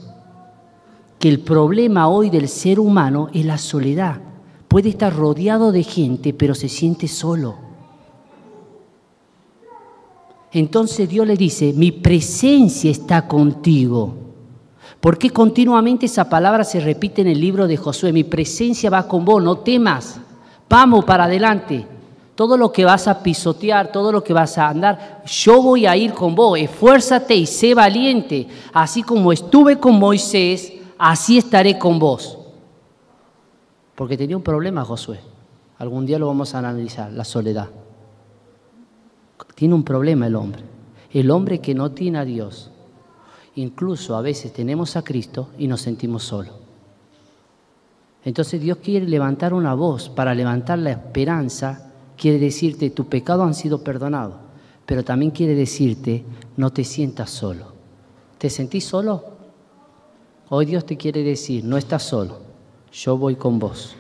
que 1.18 1.28
el 1.28 1.40
problema 1.40 2.08
hoy 2.08 2.30
del 2.30 2.48
ser 2.48 2.78
humano 2.78 3.28
es 3.34 3.44
la 3.44 3.58
soledad. 3.58 4.20
Puede 4.68 4.90
estar 4.90 5.14
rodeado 5.14 5.72
de 5.72 5.82
gente, 5.82 6.32
pero 6.32 6.54
se 6.54 6.68
siente 6.68 7.08
solo. 7.08 7.56
Entonces 10.52 11.08
Dios 11.08 11.26
le 11.26 11.36
dice, 11.36 11.72
mi 11.74 11.92
presencia 11.92 12.90
está 12.90 13.26
contigo. 13.26 14.14
¿Por 15.00 15.18
qué 15.18 15.30
continuamente 15.30 16.06
esa 16.06 16.28
palabra 16.28 16.64
se 16.64 16.80
repite 16.80 17.22
en 17.22 17.28
el 17.28 17.40
libro 17.40 17.66
de 17.66 17.76
Josué? 17.76 18.12
Mi 18.12 18.24
presencia 18.24 18.90
va 18.90 19.06
con 19.06 19.24
vos, 19.24 19.42
no 19.42 19.58
temas. 19.58 20.20
Vamos 20.68 21.04
para 21.04 21.24
adelante. 21.24 21.86
Todo 22.34 22.56
lo 22.56 22.70
que 22.70 22.84
vas 22.84 23.08
a 23.08 23.20
pisotear, 23.22 23.90
todo 23.90 24.12
lo 24.12 24.22
que 24.22 24.32
vas 24.32 24.58
a 24.58 24.68
andar, 24.68 25.22
yo 25.26 25.60
voy 25.60 25.86
a 25.86 25.96
ir 25.96 26.12
con 26.12 26.34
vos. 26.34 26.58
Esfuérzate 26.58 27.34
y 27.34 27.46
sé 27.46 27.74
valiente. 27.74 28.46
Así 28.72 29.02
como 29.02 29.32
estuve 29.32 29.78
con 29.78 29.98
Moisés, 29.98 30.72
así 30.98 31.38
estaré 31.38 31.78
con 31.78 31.98
vos. 31.98 32.38
Porque 33.96 34.16
tenía 34.16 34.36
un 34.36 34.42
problema 34.44 34.84
Josué. 34.84 35.18
Algún 35.78 36.06
día 36.06 36.18
lo 36.18 36.28
vamos 36.28 36.54
a 36.54 36.58
analizar, 36.58 37.10
la 37.12 37.24
soledad. 37.24 37.68
Tiene 39.54 39.74
un 39.74 39.82
problema 39.82 40.28
el 40.28 40.36
hombre. 40.36 40.62
El 41.12 41.30
hombre 41.32 41.60
que 41.60 41.74
no 41.74 41.90
tiene 41.90 42.18
a 42.18 42.24
Dios. 42.24 42.70
Incluso 43.56 44.16
a 44.16 44.22
veces 44.22 44.52
tenemos 44.52 44.94
a 44.94 45.02
Cristo 45.02 45.48
y 45.58 45.66
nos 45.66 45.80
sentimos 45.80 46.22
solos. 46.22 46.67
Entonces 48.24 48.60
Dios 48.60 48.78
quiere 48.78 49.06
levantar 49.06 49.54
una 49.54 49.74
voz 49.74 50.08
para 50.08 50.34
levantar 50.34 50.78
la 50.78 50.90
esperanza. 50.90 51.92
Quiere 52.16 52.38
decirte, 52.38 52.90
tu 52.90 53.06
pecado 53.06 53.44
han 53.44 53.54
sido 53.54 53.82
perdonados. 53.82 54.36
Pero 54.86 55.04
también 55.04 55.30
quiere 55.30 55.54
decirte, 55.54 56.24
no 56.56 56.70
te 56.70 56.84
sientas 56.84 57.30
solo. 57.30 57.72
¿Te 58.38 58.48
sentís 58.48 58.84
solo? 58.84 59.24
Hoy 60.50 60.64
Dios 60.64 60.86
te 60.86 60.96
quiere 60.96 61.22
decir, 61.22 61.62
no 61.64 61.76
estás 61.76 62.04
solo, 62.04 62.38
yo 62.90 63.18
voy 63.18 63.36
con 63.36 63.58
vos. 63.58 63.94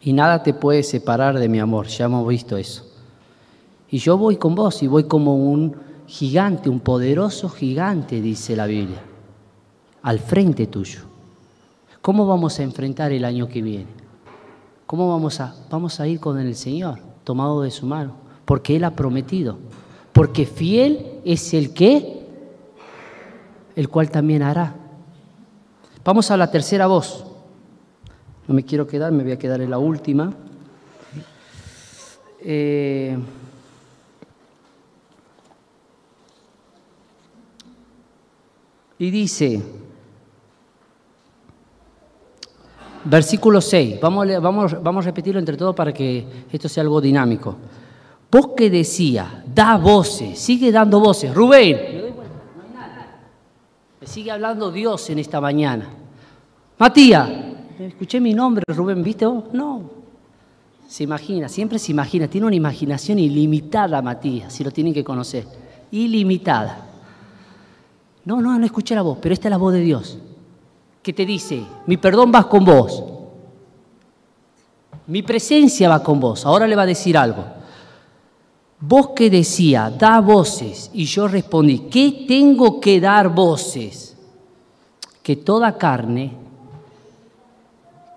Y 0.00 0.12
nada 0.12 0.42
te 0.42 0.52
puede 0.52 0.82
separar 0.82 1.38
de 1.38 1.48
mi 1.48 1.60
amor, 1.60 1.86
ya 1.86 2.06
hemos 2.06 2.26
visto 2.26 2.56
eso. 2.56 2.84
Y 3.88 3.98
yo 3.98 4.18
voy 4.18 4.36
con 4.36 4.56
vos 4.56 4.82
y 4.82 4.88
voy 4.88 5.04
como 5.04 5.36
un 5.36 5.76
gigante, 6.08 6.68
un 6.68 6.80
poderoso 6.80 7.48
gigante, 7.48 8.20
dice 8.20 8.56
la 8.56 8.66
Biblia, 8.66 9.00
al 10.02 10.18
frente 10.18 10.66
tuyo. 10.66 11.13
¿Cómo 12.04 12.26
vamos 12.26 12.60
a 12.60 12.62
enfrentar 12.62 13.12
el 13.12 13.24
año 13.24 13.48
que 13.48 13.62
viene? 13.62 13.86
¿Cómo 14.84 15.08
vamos 15.08 15.40
a, 15.40 15.56
vamos 15.70 16.00
a 16.00 16.06
ir 16.06 16.20
con 16.20 16.38
el 16.38 16.54
Señor, 16.54 16.98
tomado 17.24 17.62
de 17.62 17.70
su 17.70 17.86
mano? 17.86 18.14
Porque 18.44 18.76
Él 18.76 18.84
ha 18.84 18.90
prometido. 18.90 19.56
Porque 20.12 20.44
fiel 20.44 21.22
es 21.24 21.54
el 21.54 21.72
que, 21.72 22.26
el 23.74 23.88
cual 23.88 24.10
también 24.10 24.42
hará. 24.42 24.74
Vamos 26.04 26.30
a 26.30 26.36
la 26.36 26.50
tercera 26.50 26.86
voz. 26.88 27.24
No 28.46 28.52
me 28.52 28.64
quiero 28.64 28.86
quedar, 28.86 29.10
me 29.10 29.22
voy 29.22 29.32
a 29.32 29.38
quedar 29.38 29.62
en 29.62 29.70
la 29.70 29.78
última. 29.78 30.34
Eh, 32.40 33.16
y 38.98 39.10
dice, 39.10 39.62
versículo 43.04 43.60
6, 43.60 44.00
vamos, 44.00 44.26
vamos, 44.40 44.82
vamos 44.82 45.04
a 45.04 45.08
repetirlo 45.08 45.38
entre 45.38 45.56
todos 45.56 45.74
para 45.74 45.92
que 45.92 46.24
esto 46.50 46.68
sea 46.68 46.82
algo 46.82 47.00
dinámico. 47.00 47.56
Vos 48.30 48.50
que 48.56 48.68
decía, 48.68 49.44
da 49.46 49.76
voces, 49.76 50.38
sigue 50.38 50.72
dando 50.72 50.98
voces. 51.00 51.32
Rubén, 51.32 52.12
sigue 54.02 54.30
hablando 54.30 54.70
Dios 54.70 55.08
en 55.10 55.18
esta 55.18 55.40
mañana. 55.40 55.88
Matías, 56.78 57.30
escuché 57.78 58.20
mi 58.20 58.34
nombre, 58.34 58.64
Rubén, 58.66 59.02
¿viste 59.02 59.26
vos? 59.26 59.44
No. 59.52 59.82
Se 60.86 61.04
imagina, 61.04 61.48
siempre 61.48 61.78
se 61.78 61.92
imagina, 61.92 62.28
tiene 62.28 62.46
una 62.46 62.56
imaginación 62.56 63.18
ilimitada 63.18 64.02
Matías, 64.02 64.52
si 64.52 64.64
lo 64.64 64.70
tienen 64.70 64.92
que 64.92 65.04
conocer. 65.04 65.44
Ilimitada. 65.90 66.86
No, 68.24 68.40
no, 68.40 68.58
no 68.58 68.66
escuché 68.66 68.94
la 68.94 69.02
voz, 69.02 69.18
pero 69.20 69.32
esta 69.32 69.48
es 69.48 69.50
la 69.50 69.56
voz 69.56 69.72
de 69.72 69.80
Dios, 69.80 70.18
que 71.04 71.12
te 71.12 71.26
dice, 71.26 71.62
mi 71.86 71.98
perdón 71.98 72.32
va 72.34 72.48
con 72.48 72.64
vos, 72.64 73.04
mi 75.06 75.22
presencia 75.22 75.86
va 75.88 76.02
con 76.02 76.18
vos. 76.18 76.46
Ahora 76.46 76.66
le 76.66 76.74
va 76.74 76.82
a 76.82 76.86
decir 76.86 77.16
algo. 77.16 77.44
Vos 78.80 79.10
que 79.14 79.28
decía, 79.28 79.92
da 79.96 80.20
voces, 80.20 80.90
y 80.94 81.04
yo 81.04 81.28
respondí, 81.28 81.80
¿qué 81.90 82.24
tengo 82.26 82.80
que 82.80 83.00
dar 83.00 83.28
voces? 83.28 84.16
Que 85.22 85.36
toda 85.36 85.76
carne, 85.76 86.32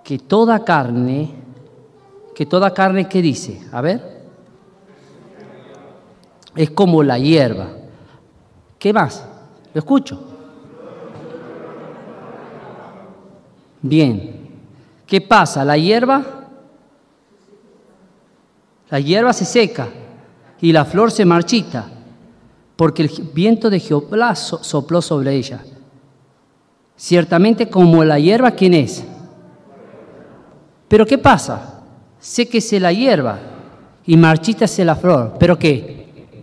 que 0.03 0.19
toda 0.19 0.63
carne, 0.63 1.31
que 2.33 2.45
toda 2.45 2.73
carne, 2.73 3.09
¿qué 3.09 3.21
dice? 3.21 3.61
A 3.73 3.81
ver. 3.81 4.25
Es 6.55 6.71
como 6.71 7.03
la 7.03 7.19
hierba. 7.19 7.67
¿Qué 8.79 8.93
más? 8.93 9.25
Lo 9.73 9.79
escucho. 9.79 10.36
Bien. 13.87 14.47
¿Qué 15.05 15.21
pasa? 15.21 15.63
La 15.63 15.77
hierba, 15.77 16.25
la 18.89 18.99
hierba 18.99 19.31
se 19.31 19.45
seca 19.45 19.87
y 20.59 20.73
la 20.73 20.83
flor 20.83 21.11
se 21.11 21.23
marchita, 21.23 21.87
porque 22.75 23.03
el 23.03 23.09
viento 23.33 23.69
de 23.69 23.79
Jehová 23.79 24.35
sopló 24.35 25.01
sobre 25.01 25.35
ella. 25.35 25.63
Ciertamente 26.97 27.69
como 27.69 28.03
la 28.03 28.19
hierba, 28.19 28.51
¿quién 28.51 28.73
es? 28.73 29.05
Pero 30.87 31.05
¿qué 31.05 31.17
pasa? 31.17 31.83
Séquese 32.19 32.79
la 32.79 32.91
hierba 32.91 33.39
y 34.05 34.17
marchítase 34.17 34.83
la 34.83 34.95
flor. 34.95 35.35
¿Pero 35.39 35.57
qué? 35.57 36.41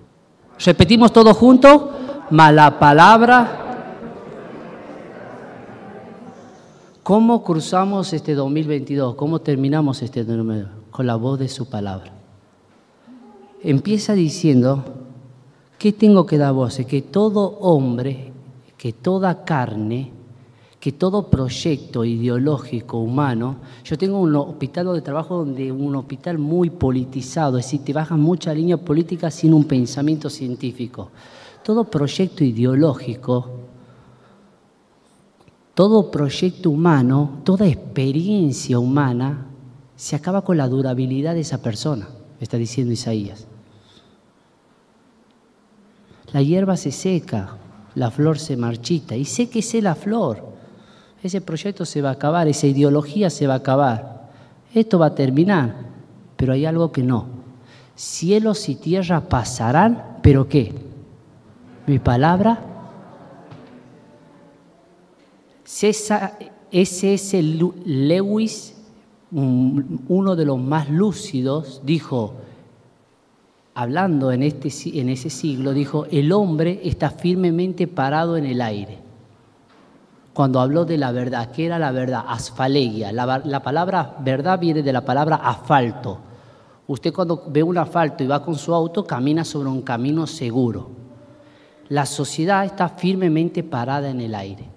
Repetimos 0.65 1.13
todo 1.13 1.35
junto, 1.35 1.93
mala 2.31 2.79
palabra. 2.79 3.64
¿Cómo 7.05 7.45
cruzamos 7.45 8.13
este 8.15 8.35
2022? 8.35 9.15
¿Cómo 9.15 9.41
terminamos 9.41 10.03
este 10.03 10.25
2022? 10.25 10.73
Con 10.91 11.07
la 11.07 11.17
voz 11.17 11.39
de 11.39 11.49
su 11.49 11.69
palabra 11.69 12.25
empieza 13.63 14.15
diciendo, 14.15 14.85
¿qué 15.79 15.93
tengo 15.93 16.27
que 16.27 16.39
dar 16.39 16.53
voces? 16.53 16.87
Que 16.87 17.03
todo 17.03 17.59
hombre, 17.61 18.33
que 18.77 18.93
toda 18.93 19.45
carne, 19.45 20.13
que 20.79 20.93
todo 20.93 21.31
proyecto 21.31 22.05
ideológico 22.05 22.99
humano, 22.99 23.57
yo 23.85 23.97
tengo 23.97 24.19
un 24.21 24.37
hospital 24.37 24.93
de 24.95 25.01
trabajo 25.01 25.39
donde 25.39 25.73
un 25.73 25.97
hospital 25.97 26.39
muy 26.39 26.69
politizado, 26.69 27.59
es 27.59 27.65
decir, 27.65 27.85
te 27.85 27.95
bajan 27.95 28.21
mucha 28.21 28.53
línea 28.53 28.77
política 28.77 29.31
sin 29.31 29.55
un 29.55 29.65
pensamiento 29.65 30.29
científico. 30.29 31.11
Todo 31.63 31.85
proyecto 31.85 32.45
ideológico, 32.45 33.64
todo 35.75 36.11
proyecto 36.11 36.71
humano, 36.71 37.41
toda 37.45 37.67
experiencia 37.67 38.79
humana, 38.79 39.47
se 39.97 40.17
acaba 40.17 40.43
con 40.43 40.57
la 40.57 40.69
durabilidad 40.69 41.35
de 41.35 41.41
esa 41.41 41.59
persona, 41.59 42.09
está 42.41 42.57
diciendo 42.57 42.93
Isaías. 42.93 43.47
La 46.33 46.43
hierba 46.43 46.77
se 46.77 46.91
seca, 46.91 47.57
la 47.95 48.11
flor 48.11 48.39
se 48.39 48.57
marchita 48.57 49.15
y 49.17 49.25
sé 49.25 49.49
que 49.49 49.63
sé 49.63 49.83
la 49.83 49.95
flor. 49.95 50.55
Ese 51.23 51.41
proyecto 51.41 51.85
se 51.85 52.03
va 52.03 52.11
a 52.11 52.13
acabar, 52.13 52.49
esa 52.49 52.67
ideología 52.67 53.31
se 53.31 53.47
va 53.47 53.55
a 53.55 53.59
acabar. 53.59 54.31
Esto 54.75 54.99
va 54.99 55.07
a 55.07 55.15
terminar, 55.15 55.75
pero 56.37 56.53
hay 56.53 56.67
algo 56.67 56.91
que 56.91 57.03
no. 57.03 57.27
Cielos 57.95 58.69
y 58.69 58.75
tierra 58.75 59.21
pasarán, 59.29 60.19
pero 60.23 60.49
¿qué? 60.49 60.75
Mi 61.87 62.01
palabra. 62.01 62.74
El 67.33 67.73
Lewis, 67.85 68.75
uno 69.31 70.37
de 70.37 70.45
los 70.45 70.59
más 70.59 70.91
lúcidos, 70.91 71.81
dijo, 71.85 72.35
hablando 73.75 74.31
en, 74.31 74.43
este, 74.43 74.69
ese 74.69 75.31
siglo, 75.31 75.73
dijo, 75.73 76.07
el 76.11 76.33
hombre 76.33 76.81
está 76.85 77.11
firmemente 77.11 77.87
parado 77.87 78.37
en 78.37 78.47
el 78.47 78.61
aire. 78.61 78.99
Cuando 80.33 80.61
habló 80.61 80.85
de 80.85 80.99
la 80.99 81.13
verdad, 81.13 81.51
¿qué 81.53 81.67
era 81.67 81.79
la 81.79 81.93
verdad? 81.93 82.25
Asfalegia. 82.27 83.13
La 83.13 83.63
palabra 83.63 84.17
verdad 84.21 84.59
viene 84.59 84.83
de 84.83 84.93
la 84.93 85.05
palabra 85.05 85.37
asfalto. 85.37 86.19
Usted 86.87 87.13
cuando 87.13 87.45
ve 87.47 87.63
un 87.63 87.79
asfalto 87.79 88.23
y 88.23 88.27
va 88.27 88.43
con 88.43 88.57
su 88.57 88.75
auto, 88.75 89.05
camina 89.05 89.45
sobre 89.45 89.69
un 89.69 89.83
camino 89.83 90.27
seguro. 90.27 90.91
La 91.89 92.05
sociedad 92.05 92.65
está 92.65 92.89
firmemente 92.89 93.63
parada 93.63 94.11
en 94.11 94.21
el 94.21 94.35
aire. 94.35 94.74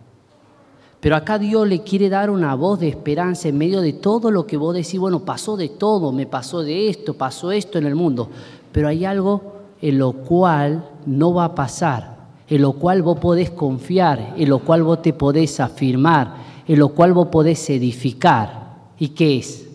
Pero 1.08 1.16
acá 1.16 1.40
Dios 1.40 1.66
le 1.66 1.84
quiere 1.84 2.10
dar 2.10 2.30
una 2.30 2.54
voz 2.54 2.82
de 2.82 2.90
esperanza 2.90 3.48
en 3.48 3.58
medio 3.58 3.80
de 3.80 3.94
todo 3.94 4.30
lo 4.30 4.46
que 4.46 4.58
vos 4.58 4.76
decís, 4.76 5.00
bueno, 5.00 5.22
pasó 5.22 5.56
de 5.56 5.70
todo, 5.70 6.12
me 6.12 6.26
pasó 6.26 6.64
de 6.64 6.90
esto, 6.90 7.14
pasó 7.14 7.54
esto 7.54 7.78
en 7.78 7.86
el 7.86 7.96
mundo 7.96 8.30
pero 8.74 8.90
hay 8.90 9.06
algo 9.06 9.54
en 9.82 9.98
lo 9.98 10.12
cual 10.12 10.88
no 11.06 11.34
va 11.34 11.46
a 11.46 11.56
pasar, 11.56 12.18
en 12.50 12.62
lo 12.62 12.74
cual 12.74 13.04
vos 13.04 13.20
podés 13.20 13.50
confiar, 13.52 14.34
en 14.38 14.50
lo 14.50 14.60
cual 14.60 14.84
vos 14.84 15.02
te 15.02 15.14
podés 15.14 15.62
afirmar, 15.62 16.36
en 16.68 16.78
lo 16.78 16.90
cual 16.90 17.14
vos 17.14 17.30
podés 17.30 17.70
edificar. 17.70 18.76
¿Y 19.00 19.08
qué 19.08 19.38
es? 19.38 19.66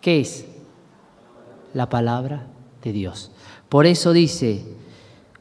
¿Qué 0.00 0.20
es? 0.20 0.46
La 1.74 1.88
palabra 1.90 2.46
de 2.82 2.92
Dios. 2.92 3.30
Por 3.68 3.84
eso 3.84 4.14
dice, 4.14 4.64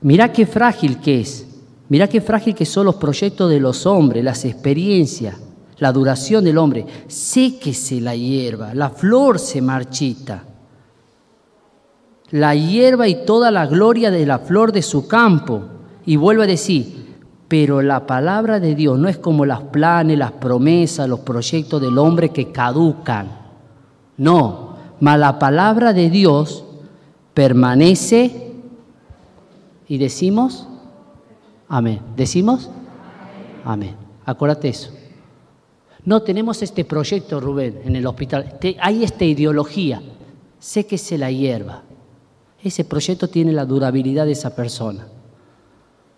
mira 0.02 0.34
qué 0.34 0.46
frágil 0.46 1.00
que 1.00 1.22
es, 1.22 1.47
mira 1.90 2.08
qué 2.08 2.22
frágil 2.22 2.56
que 2.56 2.66
son 2.66 2.86
los 2.86 2.96
proyectos 2.96 3.50
de 3.50 3.60
los 3.60 3.86
hombres, 3.86 4.24
las 4.24 4.46
experiencias, 4.46 5.36
la 5.78 5.92
duración 5.92 6.44
del 6.44 6.58
hombre. 6.58 6.86
Séquese 7.08 8.02
la 8.02 8.16
hierba, 8.16 8.74
la 8.74 8.90
flor 8.90 9.40
se 9.40 9.62
marchita 9.62 10.44
la 12.32 12.56
hierba 12.56 13.08
y 13.08 13.26
toda 13.26 13.52
la 13.52 13.66
gloria 13.66 14.12
de 14.12 14.26
la 14.26 14.40
flor 14.40 14.72
de 14.72 14.82
su 14.82 15.08
campo. 15.08 15.62
Y 16.06 16.16
vuelve 16.16 16.44
a 16.44 16.48
decir, 16.48 17.16
pero 17.48 17.82
la 17.82 18.06
palabra 18.06 18.60
de 18.60 18.76
Dios 18.76 19.00
no 19.00 19.08
es 19.08 19.18
como 19.18 19.46
las 19.46 19.62
planes, 19.62 20.18
las 20.18 20.34
promesas, 20.34 21.08
los 21.08 21.22
proyectos 21.22 21.82
del 21.82 21.98
hombre 21.98 22.30
que 22.30 22.52
caducan. 22.52 23.28
No, 24.18 24.76
mas 25.00 25.20
la 25.20 25.40
palabra 25.40 25.94
de 25.94 26.10
Dios 26.10 26.66
permanece 27.34 28.54
y 29.88 29.98
decimos, 29.98 30.67
amén. 31.70 32.02
¿Decimos? 32.16 32.70
Amén. 33.64 33.96
Acuérdate 34.26 34.70
eso. 34.70 34.92
No 36.06 36.22
tenemos 36.22 36.62
este 36.62 36.86
proyecto, 36.86 37.40
Rubén, 37.40 37.82
en 37.84 37.96
el 37.96 38.08
hospital. 38.08 38.58
Hay 38.80 39.04
esta 39.04 39.26
ideología. 39.26 40.02
Sé 40.60 40.86
que 40.86 40.98
se 40.98 41.18
la 41.18 41.32
hierba 41.32 41.84
ese 42.64 42.84
proyecto 42.86 43.28
tiene 43.28 43.54
la 43.54 43.66
durabilidad 43.66 44.26
de 44.26 44.32
esa 44.34 44.56
persona. 44.56 45.08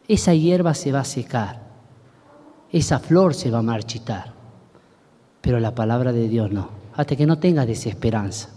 Esa 0.08 0.34
hierba 0.34 0.74
se 0.74 0.92
va 0.92 1.02
a 1.02 1.06
secar, 1.06 1.62
esa 2.72 3.00
flor 3.00 3.36
se 3.36 3.52
va 3.52 3.60
a 3.60 3.64
marchitar, 3.64 4.34
pero 5.42 5.60
la 5.60 5.76
palabra 5.76 6.12
de 6.12 6.28
Dios 6.28 6.52
no. 6.52 6.70
Hasta 6.96 7.16
que 7.16 7.26
no 7.26 7.38
tenga 7.38 7.66
desesperanza, 7.66 8.50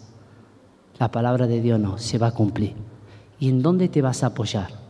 la 0.99 1.11
palabra 1.11 1.47
de 1.47 1.61
Dios 1.61 1.79
no, 1.79 1.99
se 1.99 2.19
va 2.19 2.29
a 2.29 2.35
cumplir. 2.35 2.75
¿Y 3.39 3.49
en 3.49 3.61
dónde 3.61 3.89
te 3.89 4.01
vas 4.03 4.23
a 4.23 4.29
apoyar? 4.29 4.82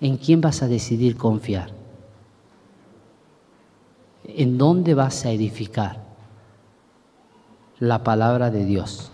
¿En 0.00 0.16
quién 0.16 0.40
vas 0.40 0.62
a 0.62 0.68
decidir 0.68 1.16
confiar? 1.16 1.70
¿En 4.24 4.56
dónde 4.56 4.94
vas 4.94 5.24
a 5.24 5.30
edificar? 5.30 6.02
La 7.78 8.02
palabra 8.02 8.50
de 8.50 8.64
Dios. 8.64 9.10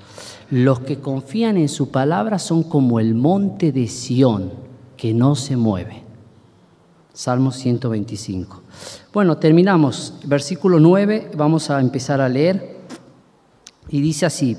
Los 0.51 0.81
que 0.81 1.01
confían 1.01 1.57
en 1.57 1.68
su 1.68 1.90
palabra 1.90 2.38
son 2.38 2.62
como 2.62 3.01
el 3.01 3.14
monte 3.14 3.72
de 3.72 3.88
Sión, 3.88 4.53
que 4.96 5.12
no 5.12 5.35
se 5.35 5.57
mueve. 5.57 6.03
Salmo 7.12 7.51
125. 7.51 8.62
Bueno, 9.12 9.38
terminamos. 9.38 10.14
Versículo 10.25 10.79
9, 10.79 11.33
vamos 11.37 11.70
a 11.70 11.81
empezar 11.81 12.20
a 12.20 12.29
leer. 12.29 12.77
Y 13.88 14.01
dice 14.01 14.27
así, 14.27 14.57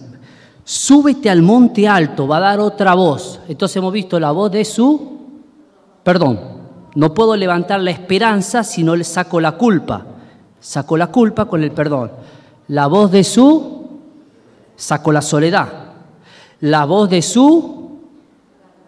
súbete 0.64 1.30
al 1.30 1.42
monte 1.42 1.88
alto, 1.88 2.28
va 2.28 2.38
a 2.38 2.42
dar 2.42 2.60
otra 2.60 2.96
voz. 2.96 3.40
Entonces 3.48 3.78
hemos 3.78 3.94
visto 3.94 4.20
la 4.20 4.32
voz 4.32 4.52
de 4.52 4.66
su, 4.66 5.17
perdón, 6.08 6.40
no 6.96 7.14
puedo 7.14 7.36
levantar 7.36 7.82
la 7.82 7.92
esperanza 7.92 8.64
si 8.64 8.82
no 8.82 8.96
le 8.96 9.04
saco 9.04 9.42
la 9.42 9.58
culpa. 9.58 10.06
Saco 10.58 10.96
la 10.96 11.08
culpa 11.08 11.44
con 11.44 11.62
el 11.62 11.72
perdón. 11.72 12.12
La 12.70 12.88
voz 12.88 13.12
de 13.12 13.26
su 13.26 13.90
sacó 14.78 15.12
la 15.12 15.22
soledad, 15.22 15.68
la 16.62 16.86
voz 16.86 17.10
de 17.10 17.22
su 17.22 18.00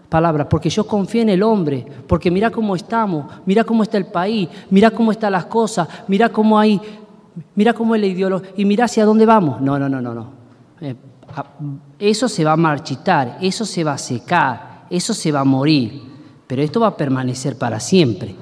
palabra, 0.08 0.48
porque 0.48 0.70
yo 0.70 0.88
confío 0.88 1.22
en 1.22 1.28
el 1.28 1.44
hombre, 1.44 1.86
porque 2.08 2.32
mira 2.32 2.52
cómo 2.52 2.74
estamos, 2.74 3.26
mira 3.46 3.66
cómo 3.66 3.84
está 3.84 3.98
el 3.98 4.06
país, 4.06 4.48
mira 4.70 4.90
cómo 4.90 5.12
están 5.12 5.34
las 5.34 5.48
cosas, 5.48 5.90
mira 6.08 6.30
cómo 6.30 6.58
hay, 6.58 6.80
mira 7.54 7.74
cómo 7.74 7.96
es 7.96 8.02
la 8.02 8.08
ideología, 8.08 8.52
y 8.56 8.64
mira 8.64 8.86
hacia 8.86 9.04
dónde 9.04 9.26
vamos. 9.26 9.60
No, 9.60 9.78
no, 9.78 9.90
no, 9.90 10.02
no, 10.02 10.14
no. 10.14 10.28
Eh, 10.80 10.96
eso 12.00 12.30
se 12.30 12.46
va 12.46 12.54
a 12.54 12.58
marchitar, 12.58 13.40
eso 13.42 13.66
se 13.66 13.84
va 13.84 13.96
a 13.96 13.98
secar, 13.98 14.86
eso 14.90 15.14
se 15.14 15.34
va 15.34 15.42
a 15.42 15.44
morir, 15.44 16.08
pero 16.50 16.64
esto 16.64 16.80
va 16.80 16.88
a 16.88 16.98
permanecer 16.98 17.60
para 17.60 17.80
siempre. 17.80 18.36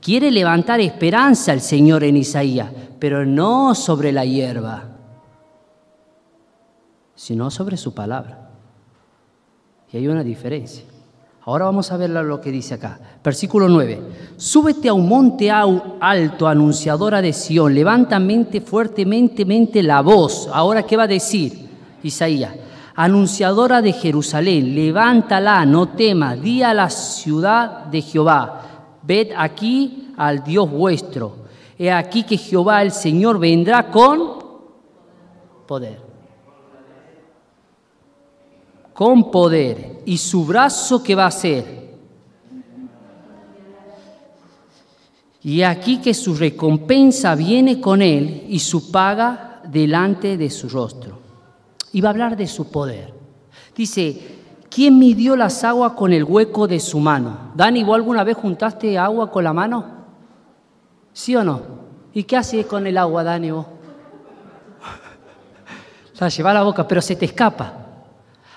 Quiere 0.00 0.30
levantar 0.30 0.80
esperanza 0.80 1.52
el 1.52 1.60
Señor 1.60 2.02
en 2.04 2.16
Isaías, 2.16 2.70
pero 2.98 3.26
no 3.26 3.74
sobre 3.74 4.12
la 4.12 4.24
hierba, 4.24 4.84
sino 7.14 7.50
sobre 7.50 7.76
su 7.76 7.92
palabra. 7.92 8.48
Y 9.92 9.98
hay 9.98 10.08
una 10.08 10.24
diferencia. 10.24 10.86
Ahora 11.42 11.66
vamos 11.66 11.92
a 11.92 11.98
ver 11.98 12.08
lo 12.08 12.40
que 12.40 12.50
dice 12.50 12.72
acá. 12.72 12.98
Versículo 13.22 13.68
9. 13.68 14.00
Súbete 14.38 14.88
a 14.88 14.94
un 14.94 15.06
monte 15.06 15.50
alto, 15.50 16.48
anunciadora 16.48 17.20
de 17.20 17.34
Sión. 17.34 17.74
Levantamente 17.74 18.62
fuertemente 18.62 19.82
la 19.82 20.00
voz. 20.00 20.48
Ahora, 20.50 20.84
¿qué 20.84 20.96
va 20.96 21.02
a 21.02 21.08
decir 21.08 21.68
Isaías? 22.02 22.54
Anunciadora 23.02 23.80
de 23.80 23.92
Jerusalén, 23.92 24.74
levántala, 24.74 25.64
no 25.64 25.88
temas, 25.88 26.40
di 26.40 26.62
a 26.62 26.74
la 26.74 26.90
ciudad 26.90 27.86
de 27.86 28.02
Jehová. 28.02 28.98
Ved 29.02 29.32
aquí 29.36 30.12
al 30.16 30.44
Dios 30.44 30.70
vuestro. 30.70 31.46
He 31.78 31.90
aquí 31.90 32.24
que 32.24 32.36
Jehová 32.36 32.82
el 32.82 32.92
Señor 32.92 33.38
vendrá 33.38 33.90
con 33.90 34.38
poder 35.66 36.10
con 39.00 39.30
poder. 39.30 40.02
¿Y 40.04 40.18
su 40.18 40.44
brazo 40.44 41.02
qué 41.02 41.14
va 41.14 41.24
a 41.24 41.28
hacer? 41.28 41.96
Y 45.42 45.62
aquí 45.62 46.02
que 46.02 46.12
su 46.12 46.34
recompensa 46.34 47.34
viene 47.34 47.80
con 47.80 48.02
él 48.02 48.44
y 48.46 48.58
su 48.58 48.90
paga 48.90 49.62
delante 49.66 50.36
de 50.36 50.50
su 50.50 50.68
rostro. 50.68 51.19
Y 51.92 52.00
va 52.00 52.08
a 52.08 52.12
hablar 52.12 52.36
de 52.36 52.46
su 52.46 52.70
poder. 52.70 53.12
Dice, 53.74 54.20
¿quién 54.68 54.98
midió 54.98 55.36
las 55.36 55.64
aguas 55.64 55.92
con 55.92 56.12
el 56.12 56.24
hueco 56.24 56.68
de 56.68 56.80
su 56.80 56.98
mano? 57.00 57.52
Dani, 57.54 57.82
¿vos 57.84 57.96
alguna 57.96 58.24
vez 58.24 58.36
juntaste 58.36 58.98
agua 58.98 59.30
con 59.30 59.44
la 59.44 59.52
mano? 59.52 59.84
¿Sí 61.12 61.34
o 61.34 61.42
no? 61.42 61.60
¿Y 62.12 62.24
qué 62.24 62.36
hace 62.36 62.64
con 62.64 62.86
el 62.86 62.98
agua, 62.98 63.24
Dani? 63.24 63.50
Vos? 63.50 63.66
La 66.18 66.28
lleva 66.28 66.50
a 66.50 66.54
la 66.54 66.62
boca, 66.62 66.86
pero 66.86 67.00
se 67.00 67.16
te 67.16 67.24
escapa. 67.24 67.80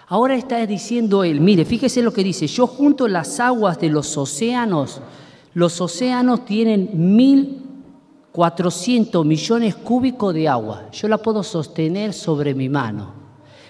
Ahora 0.07 0.35
está 0.35 0.65
diciendo 0.67 1.23
él, 1.23 1.39
mire, 1.39 1.63
fíjese 1.63 2.01
lo 2.03 2.11
que 2.11 2.23
dice, 2.23 2.45
yo 2.45 2.67
junto 2.67 3.07
las 3.07 3.39
aguas 3.39 3.79
de 3.79 3.89
los 3.89 4.17
océanos, 4.17 4.99
los 5.53 5.79
océanos 5.79 6.43
tienen 6.43 6.91
1.400 8.33 9.25
millones 9.25 9.75
cúbicos 9.75 10.33
de 10.33 10.49
agua, 10.49 10.89
yo 10.91 11.07
la 11.07 11.17
puedo 11.17 11.41
sostener 11.41 12.13
sobre 12.13 12.53
mi 12.53 12.67
mano. 12.67 13.22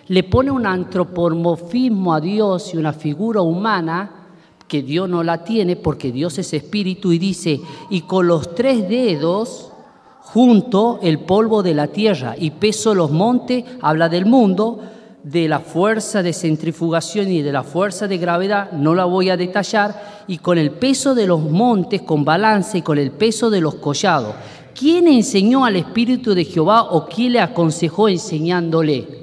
Le 0.08 0.24
pone 0.24 0.52
un 0.52 0.66
antropomorfismo 0.66 2.14
a 2.14 2.20
Dios 2.20 2.74
y 2.74 2.78
una 2.78 2.94
figura 2.94 3.42
humana 3.42 4.24
que 4.68 4.82
Dios 4.82 5.08
no 5.08 5.24
la 5.24 5.44
tiene 5.44 5.76
porque 5.76 6.12
Dios 6.12 6.38
es 6.40 6.54
espíritu 6.54 7.12
y 7.12 7.20
dice, 7.20 7.62
y 7.90 8.02
con 8.02 8.28
los 8.28 8.56
tres 8.56 8.90
dedos 8.90 9.72
junto 10.20 11.00
el 11.02 11.20
polvo 11.20 11.64
de 11.64 11.74
la 11.74 11.88
tierra 11.88 12.36
y 12.38 12.52
peso 12.52 12.96
los 12.96 13.12
montes, 13.12 13.64
habla 13.82 14.10
del 14.10 14.26
mundo, 14.26 14.80
de 15.24 15.48
la 15.48 15.60
fuerza 15.60 16.22
de 16.24 16.34
centrifugación 16.34 17.32
y 17.32 17.42
de 17.42 17.52
la 17.52 17.64
fuerza 17.64 18.08
de 18.08 18.18
gravedad, 18.18 18.72
no 18.72 18.96
la 18.96 19.06
voy 19.06 19.30
a 19.30 19.38
detallar, 19.38 20.24
y 20.28 20.40
con 20.40 20.58
el 20.58 20.72
peso 20.72 21.16
de 21.16 21.28
los 21.28 21.42
montes, 21.42 22.02
con 22.02 22.26
balance 22.26 22.80
y 22.80 22.82
con 22.82 22.98
el 22.98 23.12
peso 23.12 23.50
de 23.50 23.62
los 23.62 23.76
collados. 23.76 24.36
¿Quién 24.78 25.08
enseñó 25.08 25.66
al 25.66 25.76
Espíritu 25.76 26.34
de 26.34 26.46
Jehová 26.46 26.84
o 26.92 27.06
quién 27.06 27.34
le 27.34 27.40
aconsejó 27.40 28.10
enseñándole? 28.10 29.23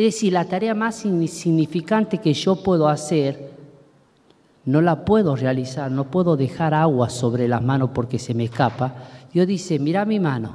Es 0.00 0.14
decir, 0.14 0.32
la 0.32 0.46
tarea 0.46 0.74
más 0.74 1.04
insignificante 1.04 2.16
que 2.16 2.32
yo 2.32 2.56
puedo 2.62 2.88
hacer, 2.88 3.52
no 4.64 4.80
la 4.80 5.04
puedo 5.04 5.36
realizar, 5.36 5.90
no 5.90 6.10
puedo 6.10 6.38
dejar 6.38 6.72
agua 6.72 7.10
sobre 7.10 7.46
las 7.46 7.60
manos 7.60 7.90
porque 7.92 8.18
se 8.18 8.32
me 8.32 8.44
escapa. 8.44 8.94
Dios 9.30 9.46
dice, 9.46 9.78
mira 9.78 10.06
mi 10.06 10.18
mano, 10.18 10.54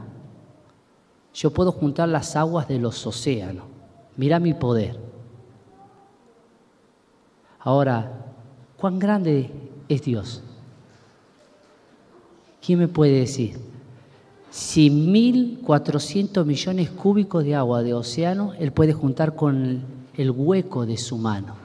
yo 1.31 1.51
puedo 1.51 1.71
juntar 1.71 2.09
las 2.09 2.35
aguas 2.35 2.67
de 2.67 2.79
los 2.79 3.05
océanos 3.05 3.65
Mira 4.17 4.39
mi 4.39 4.55
poder. 4.55 4.99
Ahora, 7.59 8.25
¿cuán 8.77 8.97
grande 8.97 9.51
es 9.87 10.01
Dios? 10.01 10.41
¿Quién 12.65 12.79
me 12.79 12.87
puede 12.87 13.19
decir? 13.19 13.59
Si 14.55 14.89
1.400 14.89 16.45
millones 16.45 16.89
cúbicos 16.89 17.43
de 17.43 17.55
agua 17.55 17.83
de 17.83 17.93
océano, 17.93 18.53
Él 18.57 18.71
puede 18.71 18.93
juntar 18.93 19.35
con 19.35 19.83
el 20.15 20.31
hueco 20.31 20.85
de 20.85 20.95
su 20.95 21.17
mano. 21.17 21.57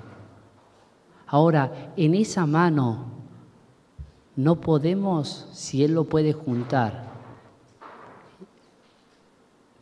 Ahora, 1.29 1.93
en 1.97 2.17
esa 2.17 2.47
mano 2.47 3.05
no 4.35 4.61
podemos, 4.61 5.47
si 5.53 5.85
Él 5.85 5.95
lo 5.95 6.03
puede 6.03 6.33
juntar, 6.33 7.11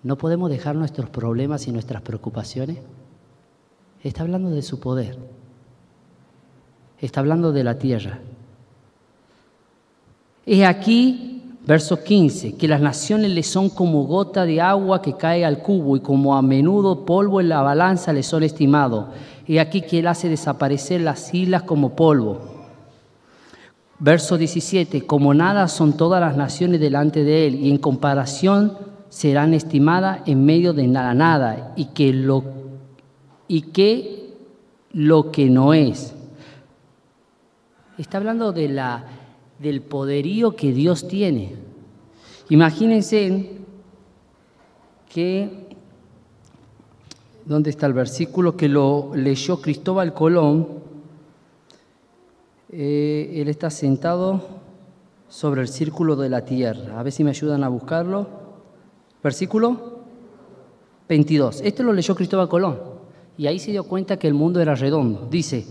¿No 0.03 0.17
podemos 0.17 0.49
dejar 0.49 0.77
nuestros 0.77 1.11
problemas 1.11 1.67
y 1.67 1.73
nuestras 1.73 2.03
preocupaciones? 2.03 2.79
Está 4.03 4.23
hablando 4.23 4.51
de 4.51 4.63
su 4.63 4.79
poder. 4.79 5.19
Está 7.01 7.21
hablando 7.21 7.51
de 7.53 7.65
la 7.65 7.79
tierra. 7.79 8.21
Es 10.47 10.65
aquí, 10.65 11.38
verso 11.69 12.03
15, 12.03 12.57
que 12.57 12.67
las 12.67 12.81
naciones 12.81 13.31
le 13.31 13.43
son 13.43 13.69
como 13.69 14.05
gota 14.05 14.47
de 14.47 14.59
agua 14.59 15.03
que 15.03 15.19
cae 15.19 15.45
al 15.45 15.59
cubo 15.59 15.99
y 15.99 16.01
como 16.01 16.35
a 16.35 16.41
menudo 16.41 17.05
polvo 17.05 17.43
en 17.43 17.51
la 17.51 17.61
balanza 17.61 18.15
le 18.15 18.23
son 18.23 18.43
estimado. 18.43 19.11
Es 19.47 19.61
aquí 19.61 19.83
que 19.83 19.99
él 19.99 20.07
hace 20.07 20.31
desaparecer 20.31 21.03
las 21.03 21.35
islas 21.35 21.65
como 21.65 21.95
polvo. 21.95 22.41
Verso 23.99 24.39
17, 24.39 25.05
como 25.05 25.35
nada 25.35 25.69
son 25.69 25.95
todas 25.95 26.23
las 26.23 26.39
naciones 26.39 26.81
delante 26.81 27.23
de 27.23 27.49
él 27.49 27.57
y 27.57 27.71
en 27.71 27.77
comparación 27.77 28.79
serán 29.11 29.53
estimadas 29.53 30.21
en 30.25 30.47
medio 30.47 30.73
de 30.73 30.87
nada 30.87 31.13
nada 31.13 31.75
y 31.77 31.87
que 31.87 32.15
lo, 32.15 32.45
y 33.47 33.61
que, 33.61 34.33
lo 34.95 35.31
que 35.31 35.51
no 35.51 35.75
es. 35.75 36.15
Está 37.99 38.17
hablando 38.17 38.53
de 38.53 38.71
la, 38.71 39.18
del 39.59 39.83
poderío 39.83 40.55
que 40.57 40.73
Dios 40.73 41.09
tiene. 41.09 41.55
Imagínense 42.49 43.59
que, 45.13 45.67
¿dónde 47.45 47.71
está 47.71 47.87
el 47.87 47.93
versículo 47.93 48.57
que 48.57 48.69
lo 48.69 49.13
leyó 49.15 49.61
Cristóbal 49.61 50.15
Colón? 50.15 50.69
Eh, 52.71 53.33
él 53.37 53.49
está 53.49 53.71
sentado 53.71 54.43
sobre 55.29 55.63
el 55.63 55.69
círculo 55.69 56.17
de 56.17 56.29
la 56.29 56.45
tierra. 56.45 56.99
A 56.99 57.03
ver 57.03 57.13
si 57.13 57.25
me 57.25 57.31
ayudan 57.31 57.65
a 57.65 57.69
buscarlo. 57.69 58.27
Versículo 59.23 59.99
22. 61.09 61.63
Este 61.63 61.83
lo 61.83 61.93
leyó 61.93 62.15
Cristóbal 62.15 62.49
Colón 62.49 62.79
y 63.37 63.47
ahí 63.47 63.59
se 63.59 63.71
dio 63.71 63.85
cuenta 63.85 64.19
que 64.19 64.27
el 64.27 64.35
mundo 64.35 64.61
era 64.61 64.75
redondo. 64.75 65.29
Dice, 65.31 65.65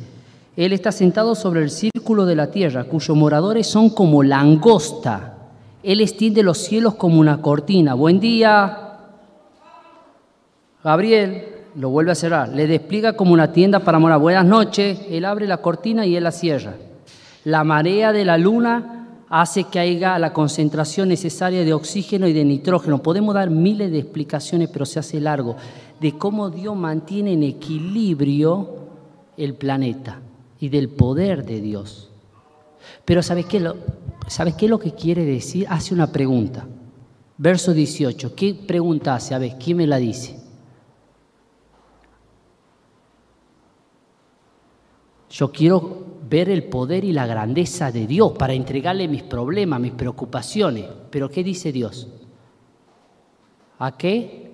Él 0.57 0.73
está 0.73 0.91
sentado 0.91 1.35
sobre 1.35 1.61
el 1.61 1.69
círculo 1.69 2.25
de 2.25 2.35
la 2.35 2.49
tierra, 2.49 2.85
cuyos 2.85 3.15
moradores 3.15 3.67
son 3.67 3.91
como 3.91 4.23
langosta. 4.23 5.37
Él 5.83 6.01
extiende 6.01 6.41
los 6.41 6.57
cielos 6.57 6.95
como 6.95 7.19
una 7.19 7.43
cortina. 7.43 7.93
Buen 7.93 8.19
día. 8.19 8.95
Gabriel 10.83 11.43
lo 11.75 11.89
vuelve 11.89 12.11
a 12.11 12.15
cerrar. 12.15 12.49
Le 12.49 12.65
despliega 12.65 13.13
como 13.13 13.33
una 13.33 13.51
tienda 13.51 13.81
para 13.81 13.99
morar. 13.99 14.19
Buenas 14.19 14.45
noches. 14.45 14.99
Él 15.11 15.25
abre 15.25 15.45
la 15.45 15.57
cortina 15.57 16.07
y 16.07 16.15
él 16.15 16.23
la 16.23 16.31
cierra. 16.31 16.73
La 17.43 17.63
marea 17.63 18.11
de 18.11 18.25
la 18.25 18.39
luna 18.39 19.09
hace 19.29 19.65
que 19.65 19.77
haya 19.77 20.17
la 20.17 20.33
concentración 20.33 21.09
necesaria 21.09 21.63
de 21.63 21.73
oxígeno 21.73 22.27
y 22.27 22.33
de 22.33 22.43
nitrógeno. 22.43 23.03
Podemos 23.03 23.35
dar 23.35 23.51
miles 23.51 23.91
de 23.91 23.99
explicaciones, 23.99 24.69
pero 24.73 24.87
se 24.87 24.97
hace 24.97 25.21
largo, 25.21 25.55
de 26.01 26.17
cómo 26.17 26.49
Dios 26.49 26.75
mantiene 26.75 27.33
en 27.33 27.43
equilibrio 27.43 28.69
el 29.37 29.53
planeta 29.53 30.21
y 30.59 30.69
del 30.69 30.89
poder 30.89 31.45
de 31.45 31.61
Dios. 31.61 32.11
Pero 33.05 33.23
¿sabes 33.23 33.45
qué, 33.45 33.59
lo, 33.59 33.75
¿sabes 34.27 34.55
qué 34.55 34.65
es 34.65 34.69
lo 34.69 34.79
que 34.79 34.93
quiere 34.93 35.25
decir? 35.25 35.65
Hace 35.69 35.93
una 35.93 36.11
pregunta. 36.11 36.67
Verso 37.37 37.73
18. 37.73 38.35
¿Qué 38.35 38.53
pregunta 38.53 39.15
hace? 39.15 39.35
A 39.35 39.39
ver, 39.39 39.57
¿quién 39.57 39.77
me 39.77 39.87
la 39.87 39.97
dice? 39.97 40.39
Yo 45.29 45.51
quiero 45.51 46.05
ver 46.27 46.49
el 46.49 46.63
poder 46.63 47.03
y 47.03 47.11
la 47.11 47.27
grandeza 47.27 47.91
de 47.91 48.07
Dios 48.07 48.33
para 48.37 48.53
entregarle 48.53 49.07
mis 49.07 49.23
problemas, 49.23 49.79
mis 49.79 49.91
preocupaciones. 49.91 50.85
Pero 51.11 51.29
¿qué 51.29 51.43
dice 51.43 51.71
Dios? 51.71 52.07
¿A 53.79 53.95
qué? 53.95 54.51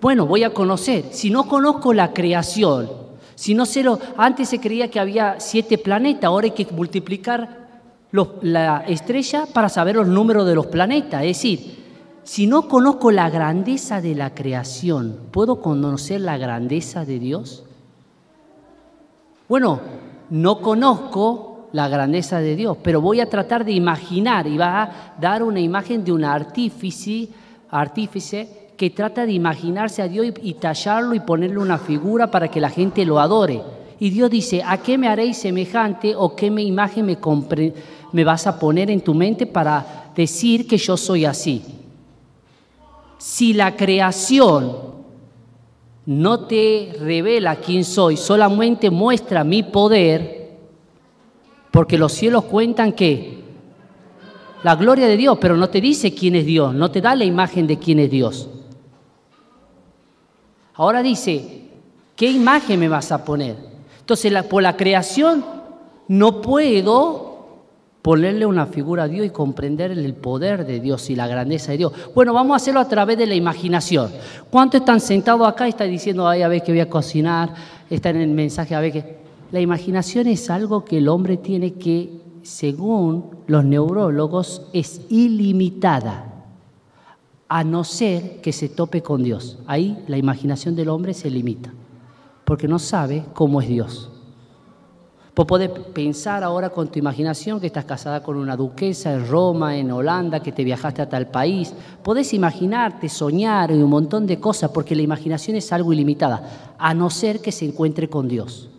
Bueno, 0.00 0.26
voy 0.26 0.42
a 0.42 0.52
conocer. 0.52 1.06
Si 1.12 1.30
no 1.30 1.48
conozco 1.48 1.94
la 1.94 2.12
creación, 2.12 3.03
si 3.34 3.54
no 3.54 3.66
sé 3.66 3.82
lo, 3.82 3.98
antes 4.16 4.48
se 4.48 4.60
creía 4.60 4.90
que 4.90 5.00
había 5.00 5.40
siete 5.40 5.78
planetas, 5.78 6.24
ahora 6.24 6.46
hay 6.46 6.52
que 6.52 6.66
multiplicar 6.72 7.64
la 8.42 8.84
estrella 8.86 9.46
para 9.52 9.68
saber 9.68 9.96
los 9.96 10.06
números 10.06 10.46
de 10.46 10.54
los 10.54 10.66
planetas. 10.66 11.22
Es 11.22 11.28
decir, 11.28 11.84
si 12.22 12.46
no 12.46 12.68
conozco 12.68 13.10
la 13.10 13.28
grandeza 13.28 14.00
de 14.00 14.14
la 14.14 14.34
creación, 14.34 15.18
¿puedo 15.30 15.60
conocer 15.60 16.20
la 16.20 16.38
grandeza 16.38 17.04
de 17.04 17.18
Dios? 17.18 17.64
Bueno, 19.48 19.80
no 20.30 20.60
conozco 20.60 21.68
la 21.72 21.88
grandeza 21.88 22.38
de 22.38 22.56
Dios, 22.56 22.78
pero 22.82 23.00
voy 23.00 23.20
a 23.20 23.28
tratar 23.28 23.64
de 23.64 23.72
imaginar 23.72 24.46
y 24.46 24.56
va 24.56 24.82
a 24.82 25.14
dar 25.20 25.42
una 25.42 25.60
imagen 25.60 26.04
de 26.04 26.12
un 26.12 26.24
artífice, 26.24 27.28
artífice 27.68 28.63
que 28.76 28.90
trata 28.90 29.24
de 29.26 29.32
imaginarse 29.32 30.02
a 30.02 30.08
Dios 30.08 30.26
y, 30.42 30.54
tallarlo 30.54 31.14
y 31.14 31.20
ponerle 31.20 31.58
una 31.58 31.78
figura 31.78 32.30
para 32.30 32.48
que 32.48 32.60
la 32.60 32.70
gente 32.70 33.04
lo 33.04 33.20
adore. 33.20 33.62
Y 34.00 34.10
Dios 34.10 34.30
dice, 34.30 34.62
¿a 34.64 34.78
qué 34.78 34.98
me 34.98 35.08
haréis 35.08 35.38
semejante 35.38 36.14
o 36.16 36.34
qué 36.34 36.50
me 36.50 36.62
imagen 36.62 37.06
me, 37.06 37.18
me 38.12 38.24
vas 38.24 38.46
a 38.46 38.58
poner 38.58 38.90
en 38.90 39.00
tu 39.00 39.14
mente 39.14 39.46
para 39.46 40.10
decir 40.14 40.66
que 40.66 40.76
yo 40.76 40.96
soy 40.96 41.24
así? 41.24 41.62
Si 43.18 43.52
la 43.52 43.76
creación 43.76 44.76
no 46.06 46.40
te 46.40 46.96
revela 47.00 47.56
quién 47.56 47.84
soy, 47.84 48.16
solamente 48.16 48.90
muestra 48.90 49.44
mi 49.44 49.62
poder, 49.62 50.50
porque 51.70 51.96
los 51.96 52.12
cielos 52.12 52.44
cuentan 52.44 52.92
que 52.92 53.38
la 54.64 54.74
gloria 54.76 55.06
de 55.06 55.16
Dios, 55.16 55.38
pero 55.40 55.56
no 55.56 55.68
te 55.68 55.80
dice 55.80 56.14
quién 56.14 56.34
es 56.34 56.44
Dios, 56.44 56.74
no 56.74 56.90
te 56.90 57.00
da 57.00 57.14
la 57.14 57.24
imagen 57.24 57.66
de 57.66 57.78
quién 57.78 58.00
es 58.00 58.10
Dios. 58.10 58.48
Ahora 60.74 61.02
dice, 61.02 61.70
¿qué 62.16 62.30
imagen 62.30 62.80
me 62.80 62.88
vas 62.88 63.12
a 63.12 63.24
poner? 63.24 63.56
Entonces, 64.00 64.32
por 64.44 64.62
la 64.62 64.76
creación 64.76 65.44
no 66.08 66.40
puedo 66.40 67.34
ponerle 68.02 68.44
una 68.44 68.66
figura 68.66 69.04
a 69.04 69.08
Dios 69.08 69.24
y 69.26 69.30
comprender 69.30 69.90
el 69.90 70.14
poder 70.14 70.66
de 70.66 70.78
Dios 70.80 71.08
y 71.08 71.16
la 71.16 71.26
grandeza 71.26 71.72
de 71.72 71.78
Dios. 71.78 71.92
Bueno, 72.14 72.34
vamos 72.34 72.52
a 72.52 72.56
hacerlo 72.56 72.80
a 72.80 72.88
través 72.88 73.16
de 73.16 73.26
la 73.26 73.34
imaginación. 73.34 74.10
¿Cuántos 74.50 74.80
están 74.80 75.00
sentados 75.00 75.48
acá 75.48 75.66
y 75.66 75.70
están 75.70 75.90
diciendo, 75.90 76.28
ay, 76.28 76.42
a 76.42 76.48
ver 76.48 76.62
que 76.62 76.72
voy 76.72 76.80
a 76.80 76.90
cocinar? 76.90 77.54
Está 77.88 78.10
en 78.10 78.16
el 78.16 78.30
mensaje, 78.30 78.74
a 78.74 78.80
ver 78.80 78.92
que... 78.92 79.24
La 79.52 79.60
imaginación 79.60 80.26
es 80.26 80.50
algo 80.50 80.84
que 80.84 80.98
el 80.98 81.08
hombre 81.08 81.36
tiene 81.36 81.74
que, 81.74 82.10
según 82.42 83.30
los 83.46 83.64
neurólogos, 83.64 84.62
es 84.72 85.02
ilimitada, 85.10 86.33
a 87.48 87.64
no 87.64 87.84
ser 87.84 88.40
que 88.40 88.52
se 88.52 88.68
tope 88.68 89.02
con 89.02 89.22
Dios. 89.22 89.58
Ahí 89.66 90.02
la 90.06 90.16
imaginación 90.16 90.74
del 90.74 90.88
hombre 90.88 91.14
se 91.14 91.30
limita 91.30 91.72
porque 92.44 92.68
no 92.68 92.78
sabe 92.78 93.24
cómo 93.32 93.60
es 93.60 93.68
Dios. 93.68 94.10
Vos 95.36 95.46
podés 95.46 95.68
pensar 95.68 96.44
ahora 96.44 96.70
con 96.70 96.88
tu 96.88 96.98
imaginación 97.00 97.58
que 97.58 97.66
estás 97.66 97.84
casada 97.84 98.22
con 98.22 98.36
una 98.36 98.56
duquesa 98.56 99.12
en 99.12 99.26
Roma, 99.26 99.76
en 99.76 99.90
Holanda, 99.90 100.40
que 100.40 100.52
te 100.52 100.62
viajaste 100.62 101.02
a 101.02 101.08
tal 101.08 101.26
país. 101.26 101.74
Podés 102.04 102.32
imaginarte, 102.34 103.08
soñar 103.08 103.72
y 103.72 103.82
un 103.82 103.90
montón 103.90 104.28
de 104.28 104.38
cosas, 104.38 104.70
porque 104.70 104.94
la 104.94 105.02
imaginación 105.02 105.56
es 105.56 105.72
algo 105.72 105.92
ilimitada, 105.92 106.76
a 106.78 106.94
no 106.94 107.10
ser 107.10 107.40
que 107.40 107.50
se 107.50 107.64
encuentre 107.64 108.08
con 108.08 108.28
Dios. 108.28 108.70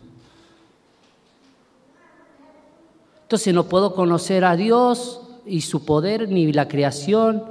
Entonces 3.23 3.53
no 3.53 3.65
puedo 3.65 3.93
conocer 3.93 4.45
a 4.45 4.55
Dios 4.55 5.19
y 5.45 5.59
su 5.59 5.83
poder, 5.83 6.29
ni 6.29 6.53
la 6.53 6.69
creación, 6.69 7.43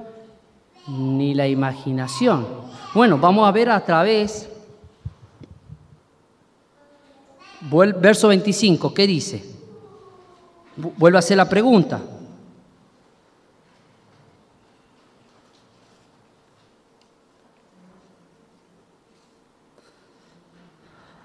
ni 0.87 1.35
la 1.35 1.49
imaginación. 1.49 2.47
Bueno, 2.95 3.19
vamos 3.19 3.49
a 3.49 3.53
ver 3.53 3.71
a 3.71 3.85
través 3.85 4.49
Verso 7.71 8.29
25, 8.29 8.93
¿qué 8.93 9.07
dice? 9.07 9.43
Vuelvo 10.77 11.17
a 11.17 11.21
hacer 11.21 11.37
la 11.37 11.49
pregunta. 11.49 12.01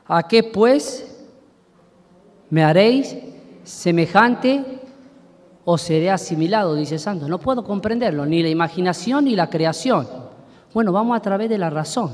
¿A 0.08 0.28
qué 0.28 0.42
pues 0.44 1.06
me 2.50 2.64
haréis 2.64 3.16
semejante 3.64 4.79
o 5.66 5.78
seré 5.78 6.10
asimilado? 6.10 6.76
Dice 6.76 7.00
Santo. 7.00 7.28
No 7.28 7.40
puedo 7.40 7.64
comprenderlo, 7.64 8.26
ni 8.26 8.42
la 8.42 8.50
imaginación 8.50 9.26
ni 9.26 9.36
la 9.36 9.50
creación. 9.50 10.08
Bueno, 10.74 10.92
vamos 10.92 11.18
a 11.18 11.22
través 11.22 11.50
de 11.50 11.58
la 11.58 11.70
razón. 11.70 12.12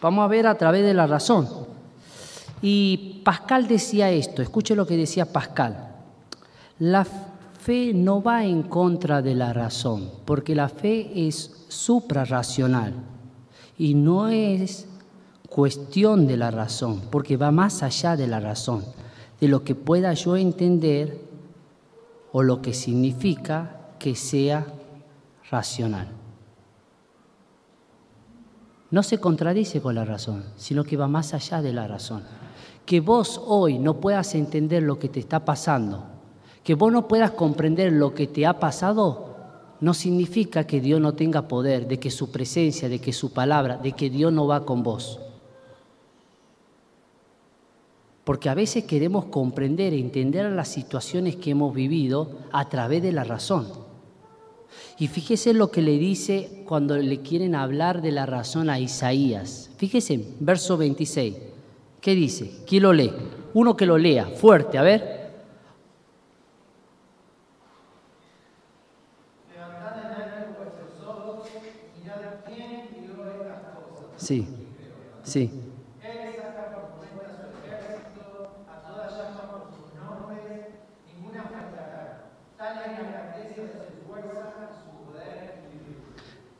Vamos 0.00 0.24
a 0.24 0.28
ver 0.28 0.46
a 0.46 0.56
través 0.56 0.82
de 0.82 0.94
la 0.94 1.06
razón. 1.06 1.48
Y 2.62 3.20
Pascal 3.24 3.68
decía 3.68 4.10
esto, 4.10 4.42
escuche 4.42 4.74
lo 4.74 4.86
que 4.86 4.96
decía 4.96 5.26
Pascal. 5.26 5.88
La 6.78 7.04
fe 7.04 7.92
no 7.94 8.22
va 8.22 8.44
en 8.44 8.62
contra 8.62 9.20
de 9.20 9.34
la 9.34 9.52
razón, 9.52 10.10
porque 10.24 10.54
la 10.54 10.68
fe 10.68 11.10
es 11.14 11.66
suprarracional 11.68 12.94
y 13.78 13.94
no 13.94 14.28
es 14.28 14.86
cuestión 15.48 16.26
de 16.26 16.36
la 16.36 16.50
razón, 16.50 17.02
porque 17.10 17.36
va 17.36 17.50
más 17.50 17.82
allá 17.82 18.16
de 18.16 18.26
la 18.26 18.40
razón, 18.40 18.84
de 19.40 19.48
lo 19.48 19.64
que 19.64 19.74
pueda 19.74 20.12
yo 20.14 20.36
entender 20.36 21.20
o 22.32 22.42
lo 22.42 22.62
que 22.62 22.74
significa 22.74 23.94
que 23.98 24.14
sea 24.14 24.66
racional 25.50 26.20
no 28.90 29.02
se 29.02 29.18
contradice 29.18 29.80
con 29.80 29.94
la 29.94 30.04
razón, 30.04 30.44
sino 30.56 30.84
que 30.84 30.96
va 30.96 31.06
más 31.06 31.32
allá 31.32 31.62
de 31.62 31.72
la 31.72 31.86
razón. 31.86 32.22
Que 32.84 33.00
vos 33.00 33.40
hoy 33.46 33.78
no 33.78 34.00
puedas 34.00 34.34
entender 34.34 34.82
lo 34.82 34.98
que 34.98 35.08
te 35.08 35.20
está 35.20 35.44
pasando, 35.44 36.04
que 36.64 36.74
vos 36.74 36.92
no 36.92 37.06
puedas 37.06 37.30
comprender 37.32 37.92
lo 37.92 38.14
que 38.14 38.26
te 38.26 38.46
ha 38.46 38.58
pasado, 38.58 39.28
no 39.80 39.94
significa 39.94 40.66
que 40.66 40.80
Dios 40.80 41.00
no 41.00 41.14
tenga 41.14 41.48
poder, 41.48 41.86
de 41.86 41.98
que 41.98 42.10
su 42.10 42.30
presencia, 42.30 42.88
de 42.88 42.98
que 42.98 43.12
su 43.12 43.32
palabra, 43.32 43.76
de 43.76 43.92
que 43.92 44.10
Dios 44.10 44.32
no 44.32 44.46
va 44.46 44.64
con 44.66 44.82
vos. 44.82 45.20
Porque 48.24 48.48
a 48.48 48.54
veces 48.54 48.84
queremos 48.84 49.26
comprender 49.26 49.92
e 49.92 49.98
entender 49.98 50.50
las 50.52 50.68
situaciones 50.68 51.36
que 51.36 51.50
hemos 51.50 51.74
vivido 51.74 52.38
a 52.52 52.68
través 52.68 53.02
de 53.02 53.12
la 53.12 53.24
razón. 53.24 53.66
Y 54.98 55.08
fíjese 55.08 55.54
lo 55.54 55.70
que 55.70 55.82
le 55.82 55.98
dice 55.98 56.62
cuando 56.66 56.96
le 56.96 57.20
quieren 57.20 57.54
hablar 57.54 58.02
de 58.02 58.12
la 58.12 58.26
razón 58.26 58.68
a 58.68 58.78
Isaías. 58.78 59.70
Fíjese, 59.78 60.22
verso 60.40 60.76
26. 60.76 61.34
¿Qué 62.00 62.14
dice? 62.14 62.50
¿Quién 62.66 62.82
lo 62.82 62.92
lee? 62.92 63.12
Uno 63.54 63.76
que 63.76 63.86
lo 63.86 63.98
lea, 63.98 64.26
fuerte, 64.26 64.78
a 64.78 64.82
ver. 64.82 65.20
Sí, 74.16 74.46
sí. 75.24 75.50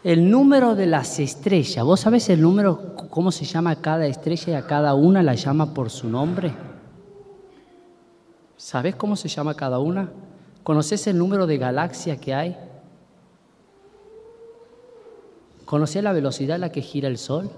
El 0.02 0.30
número 0.30 0.74
de 0.74 0.86
las 0.86 1.20
estrellas, 1.20 1.84
¿vos 1.84 2.00
sabés 2.00 2.30
el 2.30 2.40
número, 2.40 2.96
cómo 3.10 3.30
se 3.30 3.44
llama 3.44 3.82
cada 3.82 4.06
estrella 4.06 4.52
y 4.52 4.54
a 4.54 4.66
cada 4.66 4.94
una 4.94 5.22
la 5.22 5.34
llama 5.34 5.74
por 5.74 5.90
su 5.90 6.08
nombre? 6.08 6.54
¿Sabés 8.56 8.96
cómo 8.96 9.14
se 9.14 9.28
llama 9.28 9.54
cada 9.54 9.78
una? 9.78 10.10
¿Conoces 10.62 11.06
el 11.06 11.18
número 11.18 11.46
de 11.46 11.58
galaxias 11.58 12.18
que 12.18 12.32
hay? 12.32 12.56
¿Conoces 15.66 16.02
la 16.02 16.12
velocidad 16.12 16.54
a 16.54 16.58
la 16.58 16.72
que 16.72 16.80
gira 16.80 17.06
el 17.06 17.18
Sol? 17.18 17.50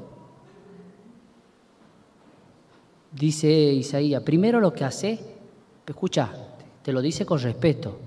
Dice 3.12 3.48
Isaías, 3.48 4.22
primero 4.24 4.58
lo 4.58 4.72
que 4.72 4.84
hace, 4.84 5.20
escucha, 5.86 6.32
te 6.82 6.92
lo 6.92 7.02
dice 7.02 7.24
con 7.24 7.38
respeto, 7.38 7.98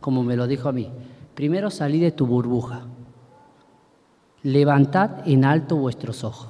como 0.00 0.24
me 0.24 0.34
lo 0.34 0.48
dijo 0.48 0.68
a 0.68 0.72
mí, 0.72 0.90
primero 1.36 1.70
salí 1.70 2.00
de 2.00 2.10
tu 2.10 2.26
burbuja 2.26 2.84
levantad 4.42 5.26
en 5.26 5.44
alto 5.44 5.76
vuestros 5.76 6.24
ojos. 6.24 6.48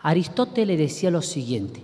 Aristóteles 0.00 0.78
decía 0.78 1.10
lo 1.10 1.22
siguiente, 1.22 1.82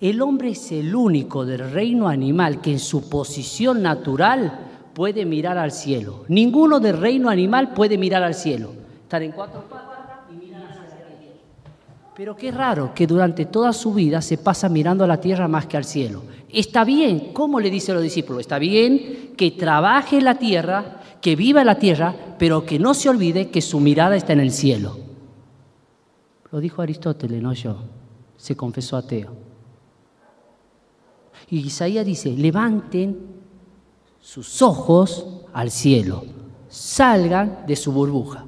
el 0.00 0.22
hombre 0.22 0.50
es 0.50 0.72
el 0.72 0.94
único 0.94 1.44
del 1.44 1.70
reino 1.70 2.08
animal 2.08 2.60
que 2.60 2.72
en 2.72 2.78
su 2.78 3.10
posición 3.10 3.82
natural 3.82 4.68
puede 4.94 5.26
mirar 5.26 5.58
al 5.58 5.72
cielo. 5.72 6.24
Ninguno 6.28 6.80
del 6.80 6.96
reino 6.96 7.28
animal 7.28 7.74
puede 7.74 7.98
mirar 7.98 8.22
al 8.22 8.34
cielo. 8.34 8.72
Estar 9.02 9.22
en 9.22 9.32
cuatro 9.32 9.62
patas 9.68 10.20
y 10.32 10.36
mirar 10.46 10.62
hacia 10.62 11.04
la 11.04 11.18
tierra. 11.18 11.36
Pero 12.16 12.34
qué 12.34 12.50
raro 12.50 12.94
que 12.94 13.06
durante 13.06 13.44
toda 13.44 13.72
su 13.74 13.92
vida 13.92 14.22
se 14.22 14.38
pasa 14.38 14.68
mirando 14.70 15.04
a 15.04 15.06
la 15.06 15.20
tierra 15.20 15.48
más 15.48 15.66
que 15.66 15.76
al 15.76 15.84
cielo. 15.84 16.22
Está 16.48 16.84
bien, 16.84 17.32
¿cómo 17.32 17.60
le 17.60 17.70
dice 17.70 17.92
a 17.92 17.94
los 17.94 18.02
discípulos? 18.02 18.40
Está 18.40 18.58
bien 18.58 19.34
que 19.36 19.50
trabaje 19.50 20.20
la 20.20 20.36
tierra 20.36 20.99
que 21.20 21.36
viva 21.36 21.60
en 21.60 21.66
la 21.66 21.78
tierra, 21.78 22.14
pero 22.38 22.64
que 22.64 22.78
no 22.78 22.94
se 22.94 23.08
olvide 23.08 23.50
que 23.50 23.60
su 23.60 23.80
mirada 23.80 24.16
está 24.16 24.32
en 24.32 24.40
el 24.40 24.52
cielo. 24.52 24.98
Lo 26.50 26.60
dijo 26.60 26.82
Aristóteles, 26.82 27.42
no 27.42 27.52
yo. 27.52 27.76
Se 28.36 28.56
confesó 28.56 28.96
ateo. 28.96 29.30
Y 31.48 31.58
Isaías 31.58 32.06
dice, 32.06 32.30
levanten 32.30 33.18
sus 34.20 34.62
ojos 34.62 35.26
al 35.52 35.70
cielo, 35.70 36.24
salgan 36.68 37.64
de 37.66 37.76
su 37.76 37.92
burbuja. 37.92 38.46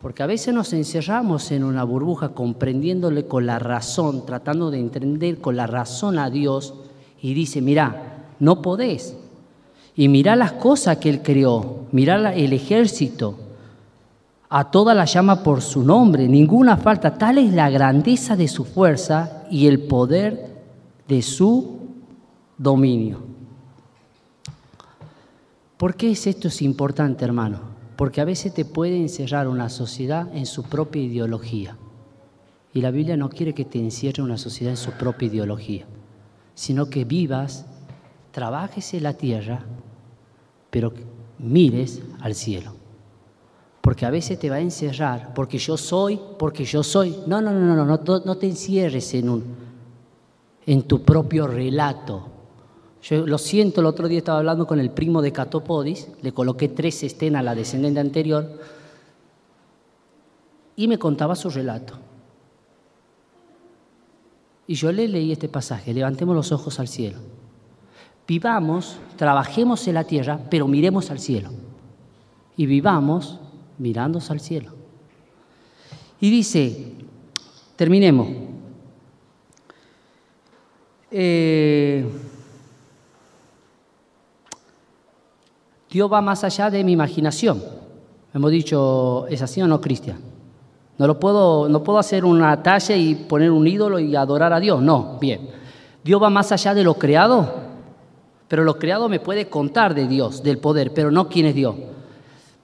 Porque 0.00 0.22
a 0.22 0.26
veces 0.26 0.54
nos 0.54 0.72
encerramos 0.72 1.50
en 1.50 1.62
una 1.62 1.84
burbuja 1.84 2.30
comprendiéndole 2.30 3.26
con 3.26 3.44
la 3.44 3.58
razón, 3.58 4.24
tratando 4.24 4.70
de 4.70 4.78
entender 4.78 5.40
con 5.40 5.56
la 5.56 5.66
razón 5.66 6.18
a 6.18 6.30
Dios 6.30 6.74
y 7.20 7.34
dice, 7.34 7.60
mira, 7.60 8.34
no 8.38 8.62
podés. 8.62 9.14
Y 10.00 10.08
mira 10.08 10.34
las 10.34 10.52
cosas 10.52 10.96
que 10.96 11.10
Él 11.10 11.20
creó, 11.20 11.84
mira 11.92 12.32
el 12.32 12.54
ejército, 12.54 13.38
a 14.48 14.70
toda 14.70 14.94
la 14.94 15.04
llama 15.04 15.42
por 15.42 15.60
su 15.60 15.82
nombre, 15.82 16.26
ninguna 16.26 16.78
falta. 16.78 17.18
Tal 17.18 17.36
es 17.36 17.52
la 17.52 17.68
grandeza 17.68 18.34
de 18.34 18.48
su 18.48 18.64
fuerza 18.64 19.44
y 19.50 19.66
el 19.66 19.80
poder 19.80 20.56
de 21.06 21.20
su 21.20 21.80
dominio. 22.56 23.18
¿Por 25.76 25.94
qué 25.96 26.12
es 26.12 26.26
esto 26.26 26.48
es 26.48 26.62
importante, 26.62 27.22
hermano? 27.26 27.60
Porque 27.96 28.22
a 28.22 28.24
veces 28.24 28.54
te 28.54 28.64
puede 28.64 28.96
encerrar 28.96 29.48
una 29.48 29.68
sociedad 29.68 30.34
en 30.34 30.46
su 30.46 30.62
propia 30.62 31.02
ideología. 31.02 31.76
Y 32.72 32.80
la 32.80 32.90
Biblia 32.90 33.18
no 33.18 33.28
quiere 33.28 33.52
que 33.52 33.66
te 33.66 33.78
encierre 33.78 34.22
una 34.22 34.38
sociedad 34.38 34.70
en 34.70 34.78
su 34.78 34.92
propia 34.92 35.26
ideología, 35.26 35.84
sino 36.54 36.88
que 36.88 37.04
vivas, 37.04 37.66
trabajes 38.32 38.94
en 38.94 39.02
la 39.02 39.12
tierra, 39.12 39.66
pero 40.70 40.92
mires 41.38 42.00
al 42.20 42.34
cielo. 42.34 42.72
Porque 43.80 44.06
a 44.06 44.10
veces 44.10 44.38
te 44.38 44.50
va 44.50 44.56
a 44.56 44.60
encerrar, 44.60 45.32
porque 45.34 45.58
yo 45.58 45.76
soy, 45.76 46.20
porque 46.38 46.64
yo 46.64 46.82
soy. 46.82 47.16
No, 47.26 47.40
no, 47.40 47.50
no, 47.52 47.74
no, 47.74 47.84
no, 47.84 48.20
no, 48.24 48.36
te 48.36 48.46
encierres 48.46 49.14
en, 49.14 49.28
un, 49.28 49.44
en 50.66 50.82
tu 50.82 51.02
propio 51.02 51.46
relato 51.46 52.40
yo 53.02 53.26
lo 53.26 53.38
siento, 53.38 53.80
el 53.80 53.86
otro 53.86 54.08
día 54.08 54.18
estaba 54.18 54.38
hablando 54.38 54.66
con 54.66 54.78
el 54.78 54.90
primo 54.90 55.22
de 55.22 55.32
Catopodis, 55.32 56.08
le 56.20 56.32
coloqué 56.32 56.68
tres 56.68 57.02
escenas 57.02 57.40
a 57.40 57.42
la 57.42 57.54
descendente 57.54 58.00
anterior 58.00 58.60
y 60.76 60.86
me 60.86 60.98
contaba 60.98 61.34
su 61.34 61.48
relato. 61.48 61.94
Y 64.66 64.74
yo 64.74 64.92
le 64.92 65.08
leí 65.08 65.32
este 65.32 65.48
pasaje, 65.48 65.94
levantemos 65.94 66.36
los 66.36 66.52
ojos 66.52 66.78
al 66.78 66.88
cielo. 66.88 67.18
Vivamos, 68.30 68.96
trabajemos 69.16 69.88
en 69.88 69.94
la 69.94 70.04
tierra, 70.04 70.38
pero 70.48 70.68
miremos 70.68 71.10
al 71.10 71.18
cielo. 71.18 71.50
Y 72.56 72.64
vivamos 72.64 73.40
mirándose 73.76 74.32
al 74.32 74.38
cielo. 74.38 74.70
Y 76.20 76.30
dice, 76.30 76.92
terminemos. 77.74 78.28
Eh, 81.10 82.08
Dios 85.90 86.12
va 86.12 86.20
más 86.20 86.44
allá 86.44 86.70
de 86.70 86.84
mi 86.84 86.92
imaginación. 86.92 87.60
Hemos 88.32 88.52
dicho, 88.52 89.26
¿es 89.26 89.42
así 89.42 89.60
o 89.60 89.66
no, 89.66 89.80
Cristian? 89.80 90.20
No, 90.98 91.08
lo 91.08 91.18
puedo, 91.18 91.68
no 91.68 91.82
puedo 91.82 91.98
hacer 91.98 92.24
una 92.24 92.62
talla 92.62 92.94
y 92.94 93.16
poner 93.16 93.50
un 93.50 93.66
ídolo 93.66 93.98
y 93.98 94.14
adorar 94.14 94.52
a 94.52 94.60
Dios. 94.60 94.80
No, 94.80 95.18
bien. 95.20 95.50
Dios 96.04 96.22
va 96.22 96.30
más 96.30 96.52
allá 96.52 96.74
de 96.74 96.84
lo 96.84 96.94
creado, 96.94 97.59
pero 98.50 98.64
lo 98.64 98.80
creado 98.80 99.08
me 99.08 99.20
puede 99.20 99.48
contar 99.48 99.94
de 99.94 100.08
Dios, 100.08 100.42
del 100.42 100.58
poder, 100.58 100.92
pero 100.92 101.12
no 101.12 101.28
quién 101.28 101.46
es 101.46 101.54
Dios. 101.54 101.76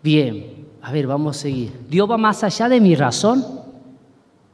Bien, 0.02 0.66
a 0.82 0.90
ver, 0.90 1.06
vamos 1.06 1.36
a 1.36 1.40
seguir. 1.42 1.72
Dios 1.88 2.10
va 2.10 2.16
más 2.16 2.42
allá 2.42 2.68
de 2.68 2.80
mi 2.80 2.96
razón. 2.96 3.46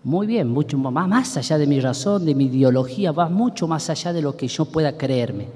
Muy 0.04 0.26
bien, 0.26 0.48
mucho 0.48 0.76
más, 0.76 1.08
más 1.08 1.34
allá 1.38 1.56
de 1.56 1.66
mi 1.66 1.80
razón, 1.80 2.26
de 2.26 2.34
mi 2.34 2.44
ideología, 2.44 3.12
va 3.12 3.30
mucho 3.30 3.66
más 3.66 3.88
allá 3.88 4.12
de 4.12 4.20
lo 4.20 4.36
que 4.36 4.46
yo 4.46 4.66
pueda 4.66 4.98
creerme. 4.98 5.48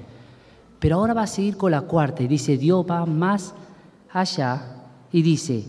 Pero 0.79 0.95
ahora 0.95 1.13
va 1.13 1.21
a 1.21 1.27
seguir 1.27 1.57
con 1.57 1.69
la 1.69 1.81
cuarta 1.81 2.23
y 2.23 2.27
dice, 2.27 2.57
Dios 2.57 2.83
va 2.89 3.05
más 3.05 3.53
allá 4.11 4.79
y 5.11 5.21
dice, 5.21 5.63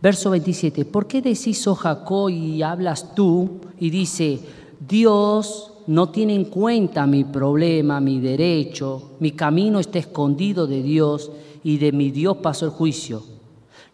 verso 0.00 0.30
27, 0.30 0.86
¿por 0.86 1.06
qué 1.06 1.20
decís, 1.20 1.66
oh 1.66 1.74
Jacob, 1.74 2.30
y 2.30 2.62
hablas 2.62 3.14
tú? 3.14 3.60
Y 3.78 3.90
dice, 3.90 4.40
Dios 4.80 5.70
no 5.86 6.10
tiene 6.10 6.34
en 6.34 6.44
cuenta 6.44 7.06
mi 7.06 7.24
problema, 7.24 8.00
mi 8.00 8.20
derecho, 8.20 9.12
mi 9.20 9.32
camino 9.32 9.80
está 9.80 9.98
escondido 9.98 10.66
de 10.66 10.82
Dios 10.82 11.30
y 11.64 11.78
de 11.78 11.92
mi 11.92 12.10
Dios 12.10 12.38
pasó 12.38 12.66
el 12.66 12.70
juicio. 12.72 13.22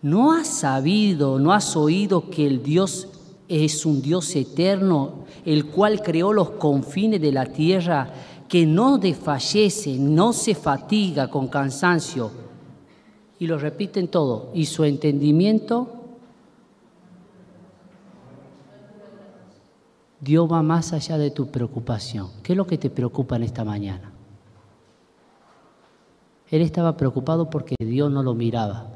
¿No 0.03 0.33
has 0.33 0.47
sabido, 0.47 1.39
no 1.39 1.53
has 1.53 1.77
oído 1.77 2.29
que 2.31 2.47
el 2.47 2.63
Dios 2.63 3.09
es 3.49 3.87
un 3.87 4.03
Dios 4.03 4.35
eterno, 4.37 5.25
el 5.45 5.67
cual 5.67 6.03
creó 6.03 6.33
los 6.33 6.51
confines 6.51 7.21
de 7.21 7.33
la 7.33 7.47
tierra 7.47 8.13
que 8.49 8.67
no 8.67 8.99
desfallece, 8.99 9.97
no 9.99 10.33
se 10.33 10.55
fatiga 10.55 11.31
con 11.31 11.49
cansancio, 11.49 12.31
y 13.39 13.47
lo 13.47 13.59
repiten 13.59 14.09
todo, 14.09 14.51
y 14.55 14.67
su 14.67 14.85
entendimiento, 14.85 15.96
Dios 20.21 20.51
va 20.51 20.63
más 20.63 20.93
allá 20.93 21.19
de 21.19 21.31
tu 21.31 21.49
preocupación. 21.49 22.29
¿Qué 22.43 22.53
es 22.53 22.57
lo 22.57 22.67
que 22.67 22.79
te 22.79 22.91
preocupa 22.91 23.37
en 23.37 23.43
esta 23.43 23.65
mañana? 23.65 24.13
Él 26.49 26.63
estaba 26.63 26.97
preocupado 26.97 27.51
porque 27.51 27.75
Dios 27.79 28.11
no 28.11 28.23
lo 28.23 28.35
miraba. 28.35 28.87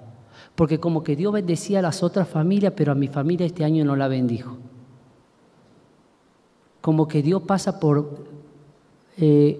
Porque 0.55 0.79
como 0.79 1.03
que 1.03 1.17
Dios 1.17 1.33
bendecía 1.33 1.81
a 1.81 1.83
las 1.83 2.03
otras 2.03 2.29
familias, 2.29 2.73
pero 2.77 2.93
a 2.93 2.95
mi 2.95 3.09
familia 3.09 3.47
este 3.47 3.65
año 3.65 3.85
no 3.85 3.97
la 3.97 4.09
bendijo. 4.09 4.57
Como 6.81 7.09
que 7.09 7.23
Dios 7.23 7.43
pasa 7.43 7.79
por 7.79 8.25
eh, 9.19 9.59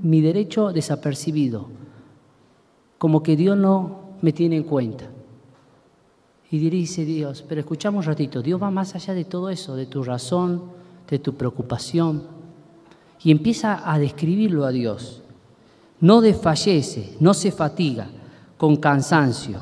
mi 0.00 0.20
derecho 0.20 0.72
desapercibido, 0.72 1.66
como 2.98 3.22
que 3.22 3.36
Dios 3.36 3.56
no 3.56 4.00
me 4.20 4.32
tiene 4.32 4.56
en 4.56 4.62
cuenta. 4.64 5.06
Y 6.50 6.58
dice 6.58 7.04
Dios, 7.04 7.44
pero 7.48 7.62
escuchamos 7.62 8.06
un 8.06 8.10
ratito, 8.10 8.42
Dios 8.42 8.62
va 8.62 8.70
más 8.70 8.94
allá 8.94 9.14
de 9.14 9.24
todo 9.24 9.48
eso, 9.48 9.74
de 9.74 9.86
tu 9.86 10.04
razón, 10.04 10.62
de 11.12 11.18
tu 11.18 11.34
preocupación, 11.34 12.22
y 13.22 13.30
empieza 13.30 13.82
a 13.84 13.98
describirlo 13.98 14.64
a 14.64 14.70
Dios. 14.70 15.20
No 16.00 16.22
desfallece, 16.22 17.16
no 17.20 17.34
se 17.34 17.52
fatiga 17.52 18.08
con 18.56 18.76
cansancio. 18.76 19.60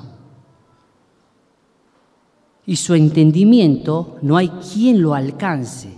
Y 2.66 2.76
su 2.76 2.94
entendimiento 2.94 4.16
no 4.22 4.36
hay 4.36 4.48
quien 4.48 5.02
lo 5.02 5.12
alcance. 5.12 5.92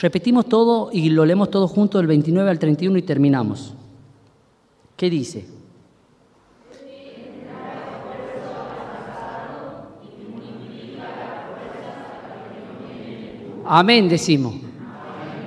Repetimos 0.00 0.46
todo 0.46 0.90
y 0.92 1.10
lo 1.10 1.26
leemos 1.26 1.50
todo 1.50 1.66
junto 1.66 1.98
del 1.98 2.06
29 2.06 2.48
al 2.48 2.58
31 2.60 2.96
y 2.96 3.02
terminamos. 3.02 3.74
¿Qué 4.96 5.10
dice? 5.10 5.59
Amén, 13.64 14.08
decimos. 14.08 14.54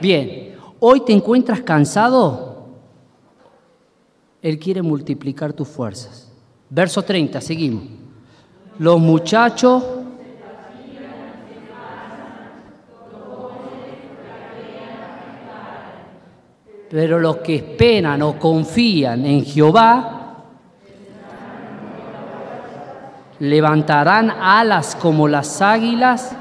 Bien, 0.01 0.55
hoy 0.79 1.01
te 1.01 1.13
encuentras 1.13 1.61
cansado. 1.61 2.67
Él 4.41 4.59
quiere 4.59 4.81
multiplicar 4.81 5.53
tus 5.53 5.67
fuerzas. 5.67 6.31
Verso 6.69 7.01
30, 7.01 7.39
seguimos. 7.41 7.83
Los 8.79 8.99
muchachos 8.99 9.83
Pero 16.93 17.19
los 17.19 17.37
que 17.37 17.55
esperan 17.55 18.21
o 18.21 18.37
confían 18.37 19.25
en 19.25 19.43
Jehová 19.43 20.43
levantarán 23.39 24.29
alas 24.29 24.95
como 24.95 25.27
las 25.27 25.59
águilas. 25.59 26.35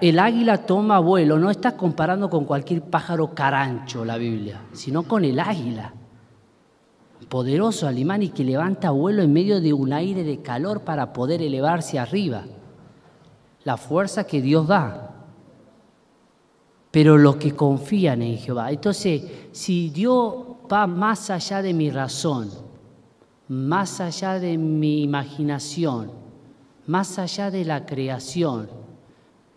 El 0.00 0.18
águila 0.18 0.66
toma 0.66 0.98
vuelo, 1.00 1.38
no 1.38 1.50
está 1.50 1.76
comparando 1.76 2.30
con 2.30 2.44
cualquier 2.44 2.82
pájaro 2.82 3.34
carancho 3.34 4.04
la 4.04 4.16
Biblia, 4.16 4.62
sino 4.72 5.02
con 5.02 5.24
el 5.24 5.40
águila. 5.40 5.92
Poderoso 7.28 7.86
alemán 7.86 8.22
y 8.22 8.28
que 8.28 8.44
levanta 8.44 8.90
vuelo 8.90 9.22
en 9.22 9.32
medio 9.32 9.60
de 9.60 9.72
un 9.72 9.92
aire 9.92 10.22
de 10.22 10.40
calor 10.40 10.82
para 10.82 11.12
poder 11.12 11.42
elevarse 11.42 11.98
arriba 11.98 12.44
la 13.68 13.76
fuerza 13.76 14.24
que 14.24 14.40
Dios 14.40 14.66
da. 14.66 15.10
Pero 16.90 17.18
los 17.18 17.36
que 17.36 17.54
confían 17.54 18.22
en 18.22 18.38
Jehová. 18.38 18.70
Entonces, 18.70 19.22
si 19.52 19.90
Dios 19.90 20.34
va 20.72 20.86
más 20.86 21.28
allá 21.28 21.60
de 21.60 21.74
mi 21.74 21.90
razón, 21.90 22.48
más 23.48 24.00
allá 24.00 24.38
de 24.38 24.56
mi 24.56 25.02
imaginación, 25.02 26.12
más 26.86 27.18
allá 27.18 27.50
de 27.50 27.66
la 27.66 27.84
creación, 27.84 28.70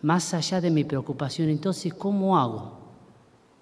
más 0.02 0.34
allá 0.34 0.62
de 0.62 0.72
mi 0.72 0.84
preocupación, 0.84 1.50
entonces, 1.50 1.94
¿cómo 1.94 2.38
hago 2.38 2.80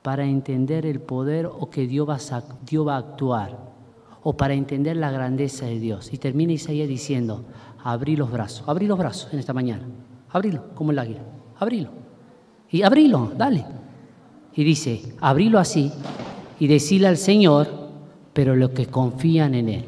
para 0.01 0.25
entender 0.25 0.85
el 0.85 1.01
poder 1.01 1.45
o 1.45 1.69
que 1.69 1.85
Dios 1.85 2.07
va 2.07 2.15
a, 2.15 2.97
actuar? 2.97 3.69
O 4.23 4.35
para 4.35 4.53
entender 4.53 4.97
la 4.97 5.11
grandeza 5.11 5.65
de 5.65 5.79
Dios. 5.79 6.13
Y 6.13 6.17
termina 6.17 6.53
Isaías 6.53 6.87
diciendo, 6.87 7.45
abrí 7.83 8.15
los 8.15 8.31
brazos, 8.31 8.67
abrí 8.67 8.87
los 8.87 8.97
brazos 8.97 9.33
en 9.33 9.39
esta 9.39 9.53
mañana. 9.53 9.85
Abrilo, 10.29 10.73
como 10.75 10.91
el 10.91 10.99
águila. 10.99 11.21
Abrilo. 11.57 11.89
Y 12.69 12.83
abrilo, 12.83 13.31
dale. 13.35 13.65
Y 14.53 14.63
dice, 14.63 15.15
abrilo 15.19 15.59
así 15.59 15.91
y 16.59 16.67
decirle 16.67 17.07
al 17.07 17.17
Señor, 17.17 17.67
pero 18.33 18.55
los 18.55 18.71
que 18.71 18.87
confían 18.87 19.55
en 19.55 19.69
Él. 19.69 19.85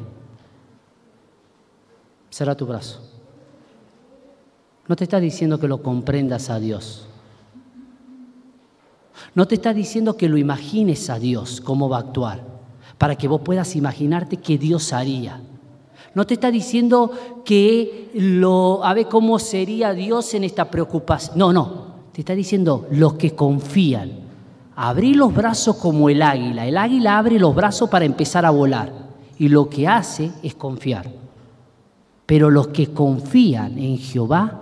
Cerra 2.30 2.56
tu 2.56 2.66
brazo. 2.66 3.11
No 4.88 4.96
te 4.96 5.04
está 5.04 5.20
diciendo 5.20 5.58
que 5.58 5.68
lo 5.68 5.82
comprendas 5.82 6.50
a 6.50 6.58
Dios. 6.58 7.06
No 9.34 9.46
te 9.46 9.54
está 9.54 9.72
diciendo 9.72 10.16
que 10.16 10.28
lo 10.28 10.36
imagines 10.36 11.08
a 11.08 11.18
Dios, 11.18 11.60
cómo 11.60 11.88
va 11.88 11.98
a 11.98 12.00
actuar, 12.00 12.42
para 12.98 13.16
que 13.16 13.28
vos 13.28 13.40
puedas 13.42 13.76
imaginarte 13.76 14.36
qué 14.36 14.58
Dios 14.58 14.92
haría. 14.92 15.40
No 16.14 16.26
te 16.26 16.34
está 16.34 16.50
diciendo 16.50 17.10
que 17.44 18.10
lo, 18.14 18.84
a 18.84 18.92
ver 18.92 19.06
cómo 19.06 19.38
sería 19.38 19.94
Dios 19.94 20.34
en 20.34 20.44
esta 20.44 20.70
preocupación. 20.70 21.38
No, 21.38 21.52
no. 21.52 21.92
Te 22.12 22.20
está 22.20 22.34
diciendo 22.34 22.86
los 22.90 23.14
que 23.14 23.34
confían. 23.34 24.20
Abrí 24.76 25.14
los 25.14 25.34
brazos 25.34 25.76
como 25.76 26.10
el 26.10 26.20
águila. 26.20 26.66
El 26.66 26.76
águila 26.76 27.16
abre 27.16 27.38
los 27.38 27.54
brazos 27.54 27.88
para 27.88 28.04
empezar 28.04 28.44
a 28.44 28.50
volar. 28.50 28.92
Y 29.38 29.48
lo 29.48 29.70
que 29.70 29.88
hace 29.88 30.30
es 30.42 30.54
confiar. 30.54 31.10
Pero 32.26 32.50
los 32.50 32.68
que 32.68 32.88
confían 32.88 33.78
en 33.78 33.96
Jehová 33.96 34.61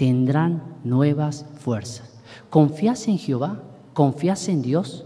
tendrán 0.00 0.62
nuevas 0.82 1.44
fuerzas. 1.58 2.08
¿Confías 2.48 3.06
en 3.06 3.18
Jehová? 3.18 3.60
¿Confías 3.92 4.48
en 4.48 4.62
Dios? 4.62 5.04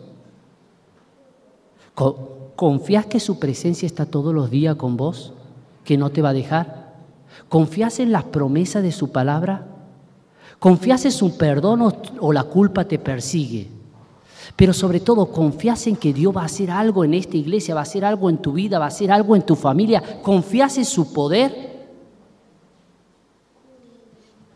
¿Confías 2.54 3.04
que 3.06 3.18
su 3.18 3.40
presencia 3.40 3.86
está 3.86 4.06
todos 4.06 4.32
los 4.32 4.50
días 4.50 4.76
con 4.76 4.96
vos? 4.96 5.32
¿Que 5.82 5.96
no 5.96 6.10
te 6.10 6.22
va 6.22 6.28
a 6.28 6.32
dejar? 6.32 6.94
¿Confías 7.48 7.98
en 7.98 8.12
las 8.12 8.22
promesas 8.22 8.84
de 8.84 8.92
su 8.92 9.10
palabra? 9.10 9.66
¿Confías 10.60 11.04
en 11.06 11.10
su 11.10 11.36
perdón 11.36 11.92
o, 12.20 12.32
la 12.32 12.44
culpa 12.44 12.84
te 12.84 13.00
persigue? 13.00 13.66
Pero 14.54 14.72
sobre 14.72 15.00
todo, 15.00 15.26
confías 15.32 15.88
en 15.88 15.96
que 15.96 16.14
Dios 16.14 16.36
va 16.36 16.42
a 16.42 16.46
hacer 16.46 16.70
algo 16.70 17.02
en 17.02 17.14
esta 17.14 17.36
iglesia, 17.36 17.74
va 17.74 17.80
a 17.80 17.82
hacer 17.82 18.04
algo 18.04 18.30
en 18.30 18.38
tu 18.38 18.52
vida, 18.52 18.78
va 18.78 18.84
a 18.84 18.88
hacer 18.88 19.10
algo 19.10 19.34
en 19.34 19.42
tu 19.42 19.56
familia. 19.56 20.00
¿Confías 20.22 20.78
en 20.78 20.84
su 20.84 21.12
poder? 21.12 21.73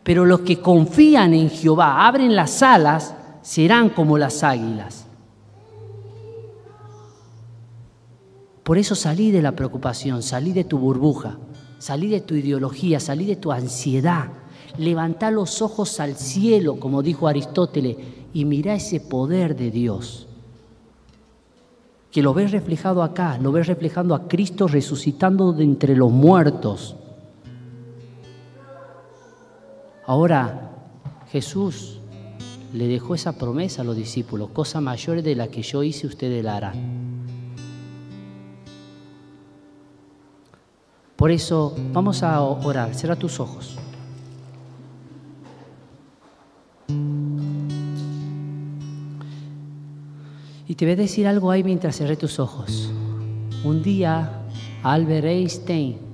Pero 0.09 0.25
los 0.25 0.39
que 0.39 0.59
confían 0.59 1.35
en 1.35 1.51
Jehová, 1.51 2.07
abren 2.07 2.35
las 2.35 2.63
alas 2.63 3.13
serán 3.43 3.89
como 3.89 4.17
las 4.17 4.43
águilas. 4.43 5.05
Por 8.63 8.79
eso 8.79 8.95
salí 8.95 9.29
de 9.29 9.43
la 9.43 9.51
preocupación, 9.51 10.23
salí 10.23 10.51
de 10.51 10.63
tu 10.63 10.79
burbuja, 10.79 11.37
salí 11.77 12.07
de 12.07 12.21
tu 12.21 12.33
ideología, 12.33 12.99
salí 12.99 13.27
de 13.27 13.35
tu 13.35 13.51
ansiedad. 13.51 14.29
Levanta 14.79 15.29
los 15.29 15.61
ojos 15.61 15.99
al 15.99 16.15
cielo, 16.15 16.79
como 16.79 17.03
dijo 17.03 17.27
Aristóteles, 17.27 17.95
y 18.33 18.45
mira 18.45 18.73
ese 18.73 19.01
poder 19.01 19.55
de 19.55 19.69
Dios. 19.69 20.27
Que 22.09 22.23
lo 22.23 22.33
ves 22.33 22.51
reflejado 22.51 23.03
acá, 23.03 23.37
lo 23.37 23.51
ves 23.51 23.67
reflejando 23.67 24.15
a 24.15 24.27
Cristo 24.27 24.67
resucitando 24.67 25.53
de 25.53 25.65
entre 25.65 25.95
los 25.95 26.09
muertos. 26.09 26.95
Ahora, 30.09 30.71
Jesús 31.31 31.99
le 32.73 32.87
dejó 32.87 33.13
esa 33.13 33.37
promesa 33.37 33.83
a 33.83 33.85
los 33.85 33.95
discípulos, 33.95 34.49
cosa 34.49 34.81
mayor 34.81 35.21
de 35.21 35.35
la 35.35 35.49
que 35.49 35.61
yo 35.61 35.83
hice, 35.83 36.07
ustedes 36.07 36.43
la 36.43 36.57
harán. 36.57 37.27
Por 41.15 41.29
eso 41.29 41.75
vamos 41.93 42.23
a 42.23 42.41
orar, 42.41 42.95
cierra 42.95 43.17
tus 43.17 43.39
ojos. 43.39 43.77
Y 50.67 50.73
te 50.73 50.85
voy 50.85 50.93
a 50.93 50.95
decir 50.95 51.27
algo 51.27 51.51
ahí 51.51 51.63
mientras 51.63 51.97
cerré 51.97 52.17
tus 52.17 52.39
ojos. 52.39 52.89
Un 53.63 53.83
día 53.83 54.41
Albert 54.81 55.25
Einstein 55.25 56.08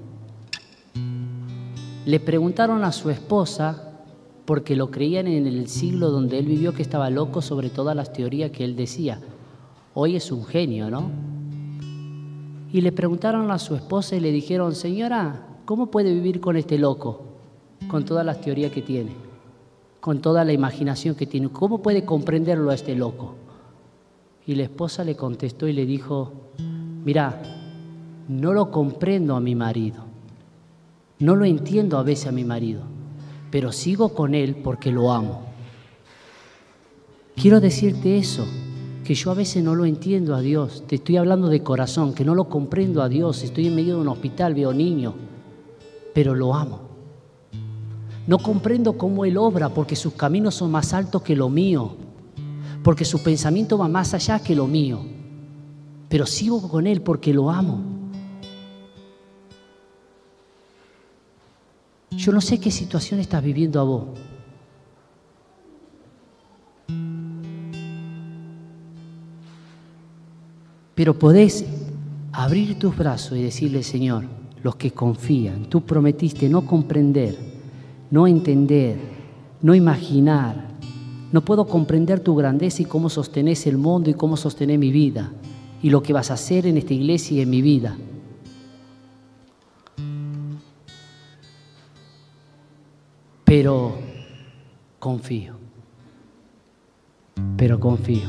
le 2.05 2.19
preguntaron 2.19 2.83
a 2.83 2.91
su 2.91 3.09
esposa 3.09 3.91
porque 4.45 4.75
lo 4.75 4.91
creían 4.91 5.27
en 5.27 5.47
el 5.47 5.67
siglo 5.67 6.11
donde 6.11 6.37
él 6.37 6.45
vivió 6.45 6.73
que 6.73 6.83
estaba 6.83 7.09
loco 7.09 7.41
sobre 7.41 7.69
todas 7.69 7.95
las 7.95 8.13
teorías 8.13 8.51
que 8.51 8.63
él 8.63 8.75
decía. 8.75 9.19
Hoy 9.95 10.15
es 10.15 10.31
un 10.31 10.45
genio, 10.45 10.91
¿no? 10.91 11.09
Y 12.71 12.81
le 12.81 12.91
preguntaron 12.91 13.49
a 13.49 13.57
su 13.57 13.75
esposa 13.75 14.15
y 14.15 14.19
le 14.19 14.31
dijeron, 14.31 14.75
señora, 14.75 15.47
¿cómo 15.65 15.87
puede 15.87 16.13
vivir 16.13 16.39
con 16.39 16.57
este 16.57 16.77
loco? 16.77 17.23
Con 17.87 18.05
todas 18.05 18.25
las 18.25 18.39
teorías 18.39 18.71
que 18.71 18.83
tiene, 18.83 19.13
con 19.99 20.21
toda 20.21 20.43
la 20.43 20.53
imaginación 20.53 21.15
que 21.15 21.25
tiene. 21.25 21.49
¿Cómo 21.49 21.81
puede 21.81 22.05
comprenderlo 22.05 22.69
a 22.69 22.75
este 22.75 22.95
loco? 22.95 23.35
Y 24.45 24.53
la 24.53 24.63
esposa 24.63 25.03
le 25.03 25.15
contestó 25.15 25.67
y 25.67 25.73
le 25.73 25.87
dijo, 25.87 26.51
mira, 27.03 27.41
no 28.27 28.53
lo 28.53 28.69
comprendo 28.69 29.35
a 29.35 29.39
mi 29.39 29.55
marido, 29.55 30.03
no 31.19 31.35
lo 31.35 31.45
entiendo 31.45 31.97
a 31.97 32.03
veces 32.03 32.27
a 32.27 32.31
mi 32.31 32.43
marido 32.43 32.95
pero 33.55 33.71
sigo 33.71 34.09
con 34.09 34.35
Él 34.35 34.55
porque 34.55 34.91
lo 34.91 35.13
amo. 35.13 35.43
Quiero 37.37 37.61
decirte 37.61 38.17
eso, 38.17 38.45
que 39.05 39.15
yo 39.15 39.31
a 39.31 39.33
veces 39.33 39.63
no 39.63 39.75
lo 39.75 39.85
entiendo 39.85 40.35
a 40.35 40.41
Dios, 40.41 40.83
te 40.87 40.95
estoy 40.95 41.15
hablando 41.15 41.47
de 41.47 41.63
corazón, 41.63 42.13
que 42.13 42.25
no 42.25 42.35
lo 42.35 42.49
comprendo 42.49 43.01
a 43.01 43.07
Dios, 43.07 43.43
estoy 43.43 43.67
en 43.67 43.75
medio 43.75 43.95
de 43.95 44.01
un 44.01 44.09
hospital, 44.09 44.55
veo 44.55 44.73
niños, 44.73 45.13
pero 46.13 46.35
lo 46.35 46.53
amo. 46.53 46.81
No 48.27 48.39
comprendo 48.39 48.97
cómo 48.97 49.23
Él 49.23 49.37
obra 49.37 49.69
porque 49.69 49.95
sus 49.95 50.15
caminos 50.15 50.55
son 50.55 50.71
más 50.71 50.93
altos 50.93 51.21
que 51.21 51.37
lo 51.37 51.47
mío, 51.47 51.95
porque 52.83 53.05
su 53.05 53.23
pensamiento 53.23 53.77
va 53.77 53.87
más 53.87 54.13
allá 54.13 54.39
que 54.39 54.53
lo 54.53 54.67
mío, 54.67 54.99
pero 56.09 56.25
sigo 56.25 56.67
con 56.67 56.87
Él 56.87 57.01
porque 57.01 57.33
lo 57.33 57.49
amo. 57.49 58.04
Yo 62.17 62.31
no 62.31 62.41
sé 62.41 62.59
qué 62.59 62.71
situación 62.71 63.19
estás 63.19 63.43
viviendo 63.43 63.79
a 63.79 63.83
vos. 63.83 64.03
Pero 70.95 71.19
podés 71.19 71.65
abrir 72.31 72.79
tus 72.79 72.97
brazos 72.97 73.37
y 73.37 73.43
decirle, 73.43 73.83
Señor, 73.83 74.25
los 74.63 74.77
que 74.77 74.91
confían, 74.91 75.65
tú 75.65 75.81
prometiste 75.81 76.49
no 76.49 76.65
comprender, 76.65 77.37
no 78.09 78.27
entender, 78.27 78.97
no 79.61 79.75
imaginar. 79.75 80.73
No 81.31 81.43
puedo 81.43 81.67
comprender 81.67 82.21
tu 82.21 82.33
grandeza 82.35 82.81
y 82.81 82.85
cómo 82.85 83.09
sostenés 83.09 83.67
el 83.67 83.77
mundo 83.77 84.09
y 84.09 84.13
cómo 84.13 84.37
sostener 84.37 84.79
mi 84.79 84.91
vida 84.91 85.33
y 85.81 85.89
lo 85.89 86.01
que 86.01 86.13
vas 86.13 86.31
a 86.31 86.35
hacer 86.35 86.65
en 86.65 86.77
esta 86.77 86.93
iglesia 86.93 87.37
y 87.37 87.41
en 87.41 87.49
mi 87.49 87.61
vida. 87.61 87.97
Pero 93.45 93.99
confío, 94.99 95.55
pero 97.55 97.79
confío. 97.79 98.27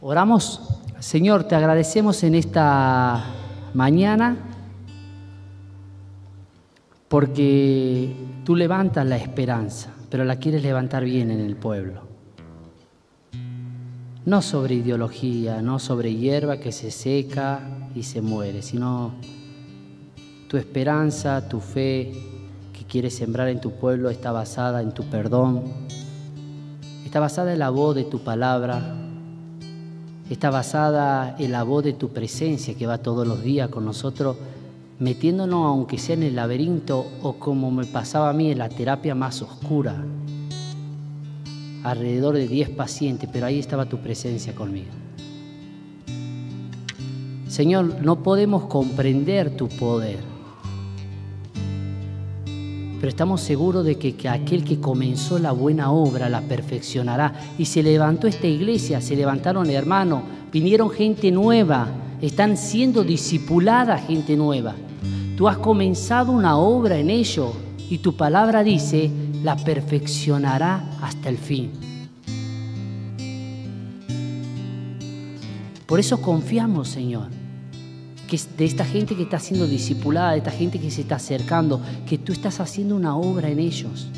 Oramos, 0.00 0.80
Señor, 1.00 1.44
te 1.44 1.54
agradecemos 1.54 2.22
en 2.22 2.34
esta 2.34 3.22
mañana 3.74 4.47
porque 7.18 8.14
tú 8.44 8.54
levantas 8.54 9.04
la 9.04 9.16
esperanza, 9.16 9.92
pero 10.08 10.24
la 10.24 10.36
quieres 10.36 10.62
levantar 10.62 11.02
bien 11.02 11.32
en 11.32 11.40
el 11.40 11.56
pueblo. 11.56 12.02
No 14.24 14.40
sobre 14.40 14.76
ideología, 14.76 15.60
no 15.60 15.80
sobre 15.80 16.14
hierba 16.14 16.58
que 16.58 16.70
se 16.70 16.92
seca 16.92 17.88
y 17.92 18.04
se 18.04 18.20
muere, 18.20 18.62
sino 18.62 19.14
tu 20.46 20.58
esperanza, 20.58 21.48
tu 21.48 21.58
fe 21.58 22.12
que 22.72 22.84
quieres 22.84 23.16
sembrar 23.16 23.48
en 23.48 23.60
tu 23.60 23.72
pueblo 23.72 24.10
está 24.10 24.30
basada 24.30 24.80
en 24.80 24.92
tu 24.92 25.02
perdón, 25.02 25.64
está 27.04 27.18
basada 27.18 27.52
en 27.52 27.58
la 27.58 27.70
voz 27.70 27.96
de 27.96 28.04
tu 28.04 28.20
palabra, 28.20 28.94
está 30.30 30.50
basada 30.50 31.34
en 31.40 31.50
la 31.50 31.64
voz 31.64 31.82
de 31.82 31.94
tu 31.94 32.10
presencia 32.10 32.76
que 32.76 32.86
va 32.86 32.98
todos 32.98 33.26
los 33.26 33.42
días 33.42 33.70
con 33.70 33.84
nosotros 33.84 34.36
metiéndonos 35.00 35.66
aunque 35.66 35.98
sea 35.98 36.14
en 36.14 36.24
el 36.24 36.36
laberinto 36.36 37.06
o 37.22 37.34
como 37.34 37.70
me 37.70 37.84
pasaba 37.84 38.30
a 38.30 38.32
mí 38.32 38.50
en 38.50 38.58
la 38.58 38.68
terapia 38.68 39.14
más 39.14 39.42
oscura, 39.42 40.04
alrededor 41.84 42.34
de 42.34 42.48
10 42.48 42.70
pacientes, 42.70 43.28
pero 43.32 43.46
ahí 43.46 43.58
estaba 43.58 43.86
tu 43.86 43.98
presencia 43.98 44.54
conmigo. 44.54 44.90
Señor, 47.46 48.02
no 48.02 48.22
podemos 48.22 48.64
comprender 48.64 49.56
tu 49.56 49.68
poder, 49.68 50.18
pero 52.96 53.08
estamos 53.08 53.40
seguros 53.40 53.84
de 53.84 53.96
que, 53.96 54.16
que, 54.16 54.28
aquel 54.28 54.64
que 54.64 54.80
comenzó 54.80 55.38
la 55.38 55.52
buena 55.52 55.92
obra 55.92 56.28
la 56.28 56.40
perfeccionará. 56.42 57.32
Y 57.56 57.64
se 57.66 57.82
levantó 57.82 58.26
esta 58.26 58.48
iglesia, 58.48 59.00
se 59.00 59.14
levantaron 59.14 59.70
hermanos, 59.70 60.22
vinieron 60.52 60.90
gente 60.90 61.30
nueva 61.30 61.88
están 62.20 62.56
siendo 62.56 63.04
discipulada 63.04 63.98
gente 63.98 64.36
nueva. 64.36 64.74
Tú 65.36 65.48
has 65.48 65.58
comenzado 65.58 66.32
una 66.32 66.56
obra 66.56 66.98
en 66.98 67.10
ello 67.10 67.52
y 67.88 67.98
tu 67.98 68.16
palabra 68.16 68.62
dice, 68.64 69.10
la 69.42 69.56
perfeccionará 69.56 70.98
hasta 71.00 71.28
el 71.28 71.38
fin. 71.38 71.70
Por 75.86 76.00
eso 76.00 76.20
confiamos, 76.20 76.88
Señor, 76.88 77.28
que 78.28 78.38
de 78.58 78.64
esta 78.64 78.84
gente 78.84 79.16
que 79.16 79.22
está 79.22 79.38
siendo 79.38 79.66
discipulada, 79.66 80.32
de 80.32 80.38
esta 80.38 80.50
gente 80.50 80.78
que 80.78 80.90
se 80.90 81.00
está 81.00 81.16
acercando, 81.16 81.80
que 82.06 82.18
tú 82.18 82.32
estás 82.32 82.60
haciendo 82.60 82.94
una 82.94 83.16
obra 83.16 83.48
en 83.48 83.58
ellos. 83.58 84.08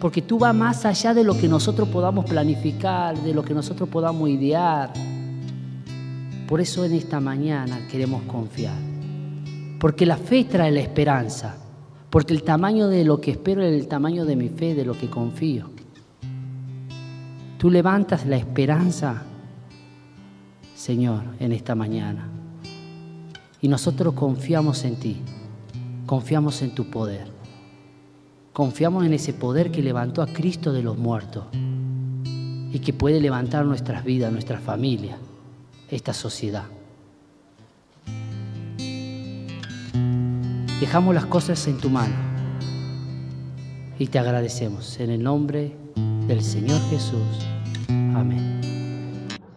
Porque 0.00 0.22
tú 0.22 0.38
vas 0.38 0.54
más 0.54 0.86
allá 0.86 1.12
de 1.12 1.22
lo 1.22 1.36
que 1.36 1.48
nosotros 1.48 1.88
podamos 1.88 2.24
planificar, 2.24 3.16
de 3.20 3.34
lo 3.34 3.44
que 3.44 3.52
nosotros 3.52 3.88
podamos 3.88 4.28
idear. 4.30 4.92
Por 6.52 6.60
eso 6.60 6.84
en 6.84 6.92
esta 6.92 7.18
mañana 7.18 7.88
queremos 7.90 8.24
confiar. 8.24 8.76
Porque 9.80 10.04
la 10.04 10.18
fe 10.18 10.44
trae 10.44 10.70
la 10.70 10.80
esperanza. 10.80 11.56
Porque 12.10 12.34
el 12.34 12.42
tamaño 12.42 12.88
de 12.88 13.06
lo 13.06 13.22
que 13.22 13.30
espero 13.30 13.62
es 13.62 13.72
el 13.72 13.88
tamaño 13.88 14.26
de 14.26 14.36
mi 14.36 14.50
fe, 14.50 14.74
de 14.74 14.84
lo 14.84 14.92
que 14.92 15.08
confío. 15.08 15.70
Tú 17.56 17.70
levantas 17.70 18.26
la 18.26 18.36
esperanza, 18.36 19.22
Señor, 20.74 21.22
en 21.40 21.52
esta 21.52 21.74
mañana. 21.74 22.28
Y 23.62 23.68
nosotros 23.68 24.12
confiamos 24.12 24.84
en 24.84 24.96
ti, 24.96 25.16
confiamos 26.04 26.60
en 26.60 26.74
tu 26.74 26.90
poder. 26.90 27.28
Confiamos 28.52 29.06
en 29.06 29.14
ese 29.14 29.32
poder 29.32 29.70
que 29.72 29.82
levantó 29.82 30.20
a 30.20 30.26
Cristo 30.26 30.70
de 30.74 30.82
los 30.82 30.98
muertos 30.98 31.44
y 31.54 32.78
que 32.80 32.92
puede 32.92 33.22
levantar 33.22 33.64
nuestras 33.64 34.04
vidas, 34.04 34.30
nuestra 34.30 34.58
familia, 34.58 35.16
esta 35.92 36.14
sociedad. 36.14 36.64
Dejamos 40.80 41.14
las 41.14 41.26
cosas 41.26 41.64
en 41.68 41.78
tu 41.78 41.90
mano 41.90 42.14
y 43.98 44.08
te 44.08 44.18
agradecemos 44.18 44.98
en 44.98 45.10
el 45.10 45.22
nombre 45.22 45.76
del 46.26 46.42
Señor 46.42 46.80
Jesús. 46.90 47.46
Amén. 47.88 48.71